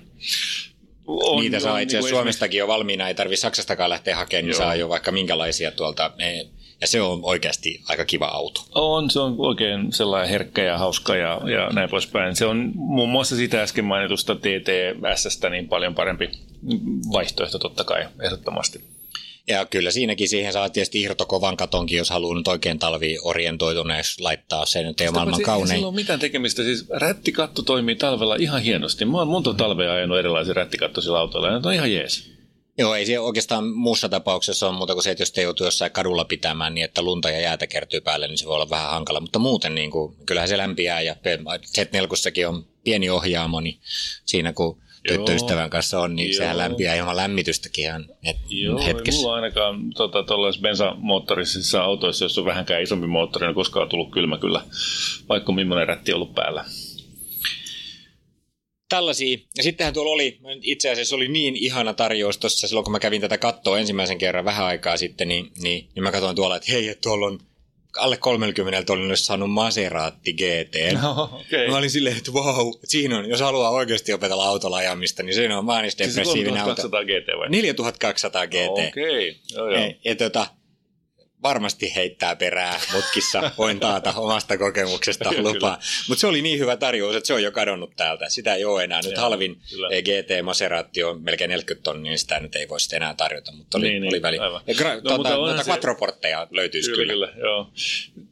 [1.07, 4.55] On, Niitä saa itse asiassa niin Suomestakin jo valmiina, ei tarvitse Saksastakaan lähteä hakemaan, niin
[4.55, 6.11] saa jo vaikka minkälaisia tuolta.
[6.81, 8.61] Ja se on oikeasti aika kiva auto.
[8.75, 12.35] On, se on oikein sellainen herkkä ja hauska ja, ja näin poispäin.
[12.35, 16.29] Se on muun muassa sitä äsken mainitusta TTSstä niin paljon parempi
[17.11, 18.83] vaihtoehto totta kai, ehdottomasti.
[19.47, 24.65] Ja kyllä siinäkin siihen saa tietysti irtokovan katonkin, jos haluaa nyt oikein talvi orientoituneeksi laittaa.
[24.65, 25.79] Se nyt ei maailman kaunein.
[25.79, 26.63] Ei ole mitään tekemistä.
[26.63, 29.05] Siis rättikatto toimii talvella ihan hienosti.
[29.05, 32.36] Mä oon monta talvea ajanut erilaisia rättikattoisilla autoilla ja ne on ihan jees.
[32.77, 35.91] Joo, ei se oikeastaan muussa tapauksessa ole muuta kuin se, että jos te joutuu jossain
[35.91, 39.19] kadulla pitämään niin, että lunta ja jäätä kertyy päälle, niin se voi olla vähän hankala.
[39.19, 41.15] Mutta muuten niin kuin, kyllähän se lämpiää ja
[41.77, 43.79] Z4 on pieni ohjaamo, niin
[44.25, 46.37] siinä kun tyttöystävän kanssa on, niin Joo.
[46.37, 49.19] sehän lämpiää ilman lämmitystäkin ihan het- Joo, hetkessä.
[49.19, 50.23] Ei mulla ainakaan tota,
[50.61, 54.61] bensamoottorisissa autoissa, jos on vähänkään isompi moottori, niin koskaan on tullut kylmä kyllä,
[55.29, 56.65] vaikka millainen rätti ollut päällä
[58.89, 59.37] tällaisia.
[59.57, 63.21] Ja sittenhän tuolla oli, itse asiassa oli niin ihana tarjous tuossa silloin, kun mä kävin
[63.21, 66.87] tätä kattoa ensimmäisen kerran vähän aikaa sitten, niin, niin, niin mä katsoin tuolla, että hei,
[66.87, 67.39] että tuolla on
[67.97, 71.01] alle 30 olin saanut Maserati GT.
[71.01, 71.67] No, okay.
[71.69, 75.33] Mä olin silleen, että wow, että siinä on, jos haluaa oikeasti opetella autolla ajamista, niin
[75.33, 76.81] siinä on maanis depressiivinen auto.
[76.81, 77.49] 4200 GT vai?
[77.49, 78.55] 4200 GT.
[78.67, 79.35] Okei, okay.
[79.51, 79.81] joo, joo.
[79.81, 80.47] Ja, ja tota,
[81.43, 85.79] varmasti heittää perää mutkissa, voin taata omasta kokemuksesta lupaa.
[86.09, 88.29] Mutta se oli niin hyvä tarjous, että se on jo kadonnut täältä.
[88.29, 89.01] Sitä ei ole enää.
[89.01, 89.89] Nyt Joo, halvin kyllä.
[89.89, 93.89] GT Maserati on melkein 40 tonnia, niin sitä nyt ei voi enää tarjota, mutta oli,
[93.89, 94.37] niin, niin oli väli.
[94.37, 94.61] Aivan.
[94.67, 95.71] Ja gra- no, tuota, noita se...
[95.71, 97.13] quattroportteja löytyisi kyllä.
[97.13, 97.27] kyllä.
[97.27, 97.71] kyllä joo.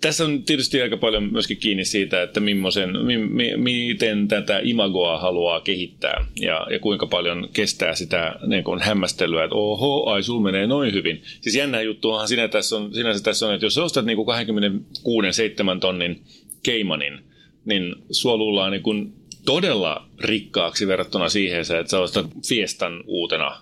[0.01, 5.61] Tässä on tietysti aika paljon myöskin kiinni siitä, että mi, mi, miten tätä imagoa haluaa
[5.61, 10.67] kehittää ja, ja kuinka paljon kestää sitä niin kuin hämmästelyä, että oho, ai sul menee
[10.67, 11.23] noin hyvin.
[11.41, 15.79] Siis jännä juttu onhan siinä, tässä on sinänsä tässä on, että jos ostat niin 26-7
[15.79, 16.23] tonnin
[16.63, 17.19] Keimanin,
[17.65, 19.13] niin sua luullaan niin kuin
[19.45, 23.61] todella rikkaaksi verrattuna siihen, että sä ostat Fiestan uutena,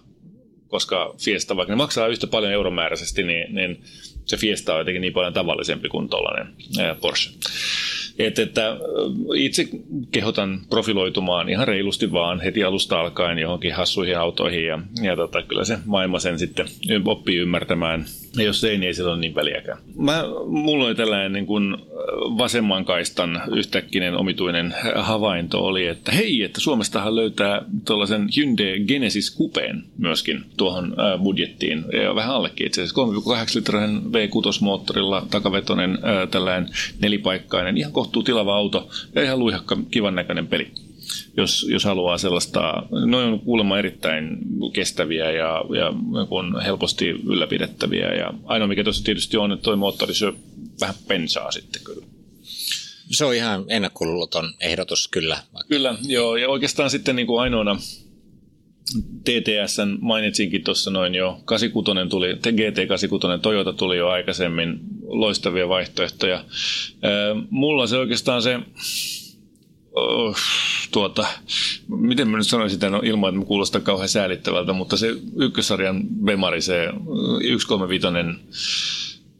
[0.67, 3.83] koska Fiesta, vaikka ne maksaa yhtä paljon euromääräisesti, niin, niin
[4.25, 6.47] se Fiesta on jotenkin niin paljon tavallisempi kuin tuollainen
[7.01, 7.33] Porsche.
[8.19, 8.77] Et, että
[9.35, 9.67] itse
[10.11, 15.65] kehotan profiloitumaan ihan reilusti vaan heti alusta alkaen johonkin hassuihin autoihin ja, ja tota, kyllä
[15.65, 16.67] se maailma sen sitten
[17.05, 18.05] oppii ymmärtämään
[18.37, 19.77] ja jos ei, niin ei sillä ole niin väliäkään.
[19.97, 21.77] Mä, mulla oli tällainen niin kuin
[22.37, 29.83] vasemman kaistan yhtäkkinen omituinen havainto oli, että hei, että Suomestahan löytää tuollaisen Hyundai Genesis Coupeen
[29.97, 31.85] myöskin tuohon budjettiin.
[32.03, 35.99] Ja vähän allekin itse asiassa 3,8 litrainen V6-moottorilla, takavetoinen
[36.31, 36.69] tällainen
[37.01, 40.71] nelipaikkainen, ihan kohtuu tilava auto ja ihan luihakka, kivan näköinen peli
[41.37, 44.37] jos, jos haluaa sellaista, noin on kuulemma erittäin
[44.73, 45.93] kestäviä ja, ja
[46.63, 48.13] helposti ylläpidettäviä.
[48.13, 50.33] Ja ainoa mikä tuossa tietysti on, että tuo moottori syö
[50.81, 52.05] vähän pensaa sitten kyllä.
[53.11, 55.37] Se on ihan ennakkoluuloton ehdotus kyllä.
[55.69, 56.37] Kyllä, joo.
[56.37, 57.77] Ja oikeastaan sitten niin kuin ainoana
[59.23, 66.45] TTS mainitsinkin tuossa noin jo, 86 tuli, GT86 Toyota tuli jo aikaisemmin, loistavia vaihtoehtoja.
[67.49, 68.59] Mulla se oikeastaan se
[69.93, 70.37] oh,
[70.91, 71.27] tuota,
[71.87, 75.07] miten mä nyt sanoisin tämän ilman, että mä kuulostan kauhean säälittävältä, mutta se
[75.39, 76.87] ykkössarjan Bemari, se
[77.59, 78.07] 135,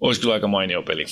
[0.02, 1.06] olisi kyllä aika mainio peli.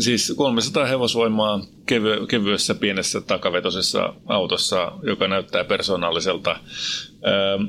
[0.00, 6.60] Siis 300 hevosvoimaa kevy- kevyessä pienessä takavetosessa autossa, joka näyttää persoonalliselta, ää,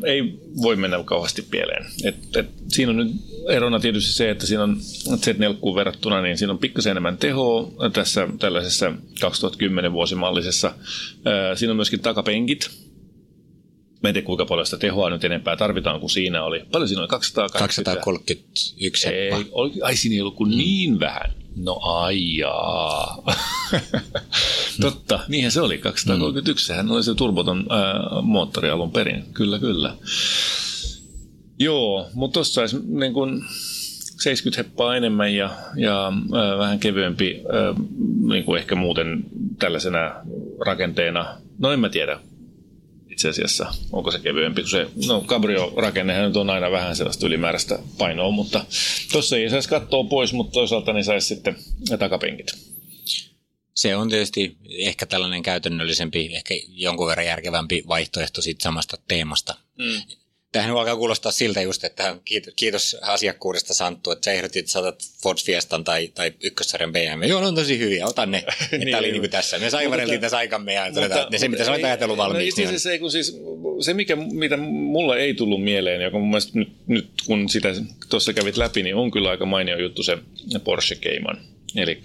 [0.03, 1.86] ei voi mennä kauheasti pieleen.
[2.03, 3.12] Et, et, siinä on nyt
[3.49, 8.28] erona tietysti se, että siinä on Z4 verrattuna, niin siinä on pikkasen enemmän tehoa tässä
[8.39, 10.74] tällaisessa 2010 vuosimallisessa.
[11.26, 12.70] Ää, siinä on myöskin takapenkit,
[14.03, 16.62] Mä en tiedä, kuinka paljon sitä tehoa nyt enempää tarvitaan kuin siinä oli.
[16.72, 17.07] Paljon siinä oli?
[17.07, 17.95] 280?
[17.95, 20.57] 231 ei, oli, ai siinä ei ollut kuin mm.
[20.57, 21.34] niin vähän.
[21.55, 23.23] No aijaa.
[24.81, 25.77] Totta, niinhän se oli.
[25.77, 26.67] 231, mm.
[26.67, 29.25] sehän oli se turboton ää, moottori alun perin.
[29.33, 29.95] Kyllä, kyllä.
[31.59, 33.43] Joo, mutta tuossa olisi niin kuin
[34.19, 37.73] 70 heppaa enemmän ja, ja ää, vähän kevyempi, ää,
[38.27, 39.23] niin kuin ehkä muuten
[39.59, 40.11] tällaisena
[40.65, 41.37] rakenteena.
[41.59, 42.19] No en mä tiedä,
[43.12, 43.74] itse asiassa.
[43.91, 48.66] Onko se kevyempi kuin se, no cabrio-rakennehan nyt on aina vähän sellaista ylimääräistä painoa, mutta
[49.12, 51.55] tuossa ei saisi katsoa pois, mutta toisaalta niin saisi sitten
[51.99, 52.51] takapenkit.
[53.74, 59.55] Se on tietysti ehkä tällainen käytännöllisempi, ehkä jonkun verran järkevämpi vaihtoehto siitä samasta teemasta.
[59.78, 60.01] Mm.
[60.51, 62.17] Tähän alkaa kuulostaa siltä just, että
[62.55, 67.23] kiitos asiakkuudesta Santtu, että sä ehdotit, että saatat Ford Fiestan tai, tai ykkössarjan BMW.
[67.27, 68.43] Joo, ne on tosi hyviä, otan ne.
[68.71, 69.59] niin, Tämä oli niin kuin tässä.
[69.59, 72.65] Me saivareltiin tässä aikamme ja todetaan, että se mitä sä olet ajatellut no valmiiksi.
[72.65, 73.41] No, se, kun siis,
[73.79, 77.69] se, mikä, mitä mulle ei tullut mieleen, joka mun mielestä nyt, nyt kun sitä
[78.09, 80.17] tuossa kävit läpi, niin on kyllä aika mainio juttu se
[80.63, 81.37] Porsche Cayman.
[81.75, 82.01] Eli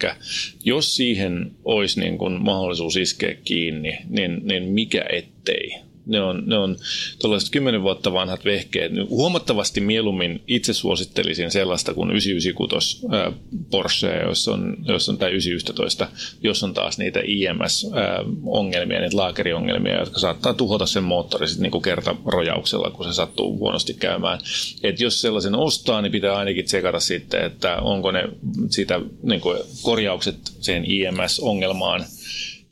[0.65, 6.59] jos siihen olisi niin kuin mahdollisuus iskeä kiinni, niin, niin mikä ettei ne on, ne
[6.59, 6.77] on
[7.19, 8.93] tuollaiset kymmenen vuotta vanhat vehkeet.
[9.09, 13.33] Huomattavasti mieluummin itse suosittelisin sellaista kuin 996 ää,
[13.71, 16.09] Porsche, jos on, jos on tai 911,
[16.43, 22.17] jos on taas niitä IMS-ongelmia, niitä laakeriongelmia, jotka saattaa tuhota sen moottori sitten niin kerta
[22.27, 24.39] rojauksella, kun se sattuu huonosti käymään.
[24.83, 28.29] Et jos sellaisen ostaa, niin pitää ainakin tsekata sitten, että onko ne
[28.71, 29.41] siitä niin
[29.83, 32.05] korjaukset sen IMS-ongelmaan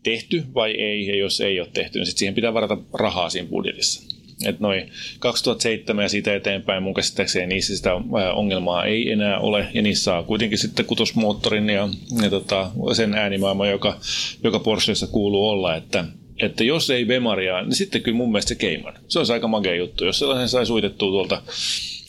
[0.05, 3.49] tehty vai ei, ja jos ei ole tehty, niin sit siihen pitää varata rahaa siinä
[3.49, 4.15] budjetissa.
[4.47, 7.91] Et noin 2007 ja siitä eteenpäin mun käsittääkseni niissä sitä
[8.35, 11.89] ongelmaa ei enää ole, ja niissä saa kuitenkin sitten kutosmoottorin ja,
[12.23, 14.01] ja tota, sen äänimaailma, joka,
[14.45, 16.05] joka Porscheissa kuuluu olla, että
[16.43, 18.95] että jos ei Bemaria, niin sitten kyllä mun mielestä se Keiman.
[19.09, 20.05] Se olisi aika magea juttu.
[20.05, 21.43] Jos sellaisen sai suitettua tuolta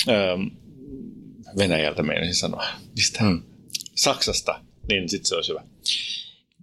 [0.10, 0.48] ähm,
[1.58, 2.66] Venäjältä, meinasin sanoa,
[2.96, 3.24] mistä?
[3.24, 3.42] Hmm.
[3.96, 5.64] Saksasta, niin sitten se olisi hyvä.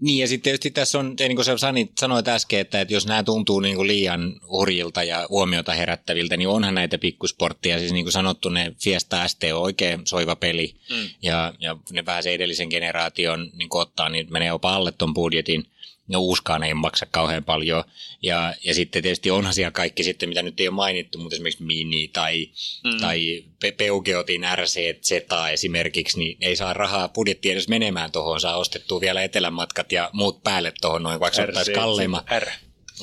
[0.03, 1.57] Niin ja sitten tietysti tässä on, niin kuin sä
[2.01, 6.49] sanoit äsken, että, että jos nämä tuntuu niin kuin liian hurjilta ja huomiota herättäviltä, niin
[6.49, 7.79] onhan näitä pikkusportteja.
[7.79, 11.09] Siis niin kuin sanottu, ne Fiesta ST on oikein soiva peli mm.
[11.23, 15.67] ja, ja ne pääsee edellisen generaation niin ottaa, niin menee jopa alle ton budjetin
[16.09, 17.85] no uuskaan ei maksa kauhean paljon.
[18.23, 21.65] Ja, ja sitten tietysti onhan siellä kaikki sitten, mitä nyt ei ole mainittu, mutta esimerkiksi
[21.65, 22.51] Mini tai,
[22.85, 23.01] mm.
[23.01, 23.45] tai
[23.77, 25.11] Peugeotin RCZ
[25.53, 30.43] esimerkiksi, niin ei saa rahaa budjetti edes menemään tuohon, saa ostettua vielä etelämatkat ja muut
[30.43, 32.25] päälle tuohon noin, vaikka ottaisi kalleimman.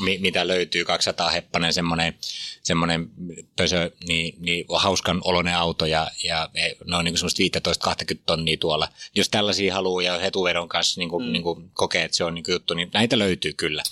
[0.01, 2.13] R mitä löytyy, 200 heppanen semmoinen,
[2.63, 3.09] semmoinen
[3.55, 6.49] pösö, niin, niin hauskan oloinen auto ja, ja
[6.85, 7.43] ne on niin semmoista
[8.13, 8.89] 15-20 tonnia tuolla.
[9.15, 11.31] Jos tällaisia haluaa ja hetuvedon kanssa niin kuin, mm.
[11.31, 13.83] niin kuin kokee, että se on niin kuin juttu, niin näitä löytyy kyllä.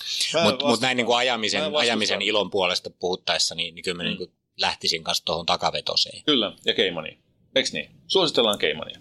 [0.44, 4.06] Mutta mut näin niin kuin ajamisen, ajamisen ilon puolesta puhuttaessa, niin, niin kyllä mä mm.
[4.06, 4.30] niin kuin
[4.60, 6.22] lähtisin kanssa tuohon takavetoseen.
[6.26, 7.18] Kyllä, ja keimani.
[7.54, 7.90] Eikö niin?
[8.06, 9.00] Suositellaan keimania.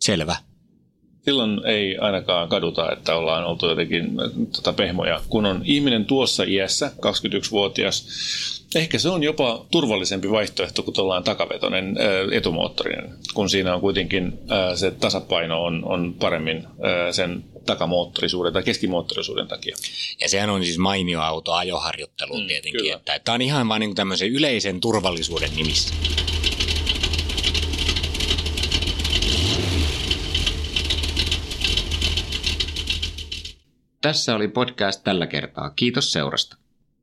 [0.00, 0.36] Selvä.
[1.24, 4.10] Silloin ei ainakaan kaduta, että ollaan oltu jotenkin
[4.56, 5.20] tota, pehmoja.
[5.28, 8.08] Kun on ihminen tuossa iässä, 21-vuotias,
[8.74, 11.96] ehkä se on jopa turvallisempi vaihtoehto, kun ollaan takavetoinen
[12.32, 14.38] etumoottorinen, kun siinä on kuitenkin
[14.74, 16.66] se tasapaino on, on paremmin
[17.10, 19.76] sen takamoottorisuuden tai keskimoottorisuuden takia.
[20.20, 22.94] Ja sehän on siis mainio auto ajoharjoitteluun mm, tietenkin, kyllä.
[22.94, 25.94] että tämä on ihan vain niin tämmöisen yleisen turvallisuuden nimissä.
[34.04, 35.70] Tässä oli podcast tällä kertaa.
[35.70, 36.56] Kiitos seurasta.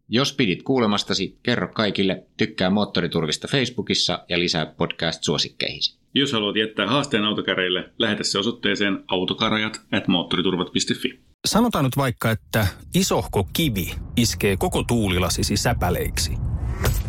[0.10, 5.97] Jos pidit kuulemastasi, kerro kaikille, tykkää Moottoriturvista Facebookissa ja lisää podcast-suosikkeihisi.
[6.14, 11.20] Jos haluat jättää haasteen autokäreille, lähetä se osoitteeseen autokarajat at moottoriturvat.fi.
[11.45, 16.32] Sanotaan nyt vaikka, että isohko kivi iskee koko tuulilasisi säpäleiksi.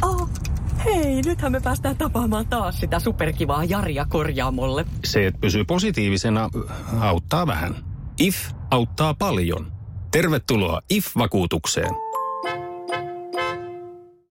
[0.03, 0.31] Oh,
[0.85, 4.85] hei, nythän me päästään tapaamaan taas sitä superkivaa Jaria korjaamolle.
[5.05, 6.51] Se, että pysyy positiivisena,
[7.01, 7.75] auttaa vähän.
[8.21, 8.37] IF
[8.71, 9.82] auttaa paljon.
[10.13, 12.02] Tervetuloa IF-vakuutukseen.